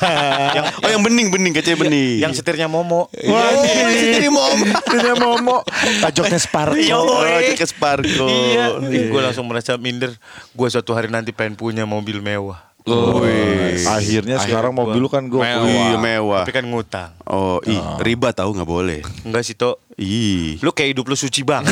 yang 0.56 0.64
Oh, 0.78 0.88
yang 0.90 1.02
bening 1.02 1.28
bening 1.28 1.52
kacanya 1.52 1.78
bening. 1.80 2.20
yang 2.20 2.32
setirnya 2.32 2.68
Momo. 2.68 3.08
Wah, 3.24 3.50
ini 3.96 4.28
mom. 4.28 4.58
ini 4.68 5.12
Momo. 5.16 5.64
Pajoknya 6.00 6.36
Sparko. 6.36 6.76
Oh, 6.92 7.24
ke 7.56 7.64
Sparko. 7.64 8.28
Iya. 8.28 8.78
Gue 9.08 9.20
langsung 9.20 9.48
merasa 9.48 9.80
minder. 9.80 10.12
Gue 10.52 10.68
suatu 10.68 10.92
hari 10.92 11.08
nanti 11.08 11.32
pengen 11.32 11.56
punya 11.56 11.84
mobil 11.84 12.20
mewah. 12.20 12.73
Akhirnya 12.84 14.36
sekarang 14.36 14.76
mobil 14.76 15.00
lu 15.00 15.08
kan 15.08 15.24
gue. 15.24 15.40
Mewah. 15.40 15.64
Iya 15.64 15.96
mewah. 15.96 16.44
Tapi 16.44 16.52
kan 16.52 16.64
ngutang. 16.68 17.16
Oh, 17.24 17.56
ih, 17.64 17.80
riba 18.04 18.28
tahu 18.30 18.52
nggak 18.52 18.68
boleh. 18.68 19.00
Enggak 19.24 19.40
sih, 19.40 19.56
Tok. 19.56 19.80
Ih. 19.96 20.60
Lu 20.60 20.68
kayak 20.68 20.92
hidup 20.92 21.08
lu 21.08 21.16
suci 21.16 21.40
bang. 21.40 21.64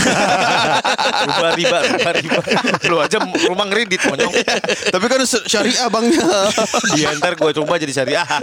riba, 1.28 1.48
riba, 1.52 1.78
riba, 1.84 2.10
riba. 2.16 2.40
Lu 2.88 2.96
aja 2.96 3.20
rumah 3.20 3.68
ngeridit, 3.68 4.00
monyong. 4.02 4.32
Tapi 4.88 5.04
kan 5.04 5.20
sy- 5.22 5.44
syariah 5.44 5.86
bangnya. 5.92 6.24
Iya 6.96 7.12
ntar 7.20 7.36
gue 7.36 7.50
coba 7.52 7.76
jadi 7.76 7.92
syariah. 7.92 8.24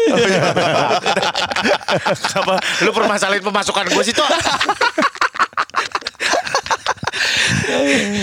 Apa? 2.38 2.54
Lu 2.82 2.94
permasalahin 2.94 3.42
pemasukan 3.42 3.86
gue 3.90 4.04
sih, 4.06 4.14
Tok. 4.14 4.30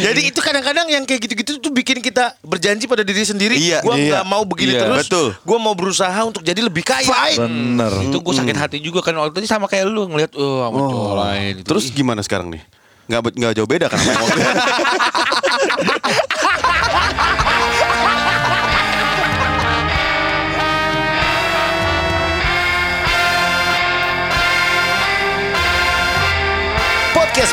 Jadi 0.00 0.20
itu 0.28 0.38
kadang-kadang 0.38 0.86
yang 0.86 1.02
kayak 1.02 1.20
gitu-gitu 1.22 1.58
tuh 1.58 1.70
bikin 1.70 1.98
kita 1.98 2.34
berjanji 2.40 2.84
pada 2.84 3.02
diri 3.02 3.22
sendiri. 3.22 3.54
Iya, 3.54 3.80
Gue 3.80 3.96
iya. 3.98 4.20
nggak 4.20 4.24
mau 4.24 4.42
begini 4.42 4.74
Iya, 4.74 4.82
terus. 4.86 5.06
betul. 5.06 5.26
Gue 5.38 5.58
mau 5.58 5.74
berusaha 5.74 6.20
untuk 6.22 6.40
jadi 6.40 6.60
lebih 6.60 6.82
kaya. 6.82 7.08
Bener. 7.36 7.92
Itu 8.02 8.18
gue 8.18 8.34
sakit 8.34 8.56
hati 8.56 8.78
juga 8.78 9.00
kan 9.00 9.14
waktu 9.14 9.40
itu 9.40 9.48
sama 9.48 9.66
kayak 9.66 9.86
lu 9.86 10.06
ngeliat 10.06 10.32
oh 10.34 10.64
sama 10.64 10.78
cowok 10.78 11.14
lain. 11.20 11.52
Itu. 11.60 11.68
Terus 11.68 11.84
gimana 11.90 12.20
sekarang 12.20 12.50
nih? 12.50 12.62
Nggak 13.06 13.20
be- 13.22 13.36
nggak 13.38 13.52
jauh 13.54 13.70
beda 13.70 13.86
kan 13.86 13.98
sama 13.98 14.26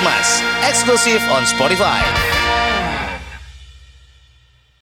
Mas, 0.03 0.43
eksklusif 0.69 1.21
on 1.31 1.45
Spotify. 1.45 2.32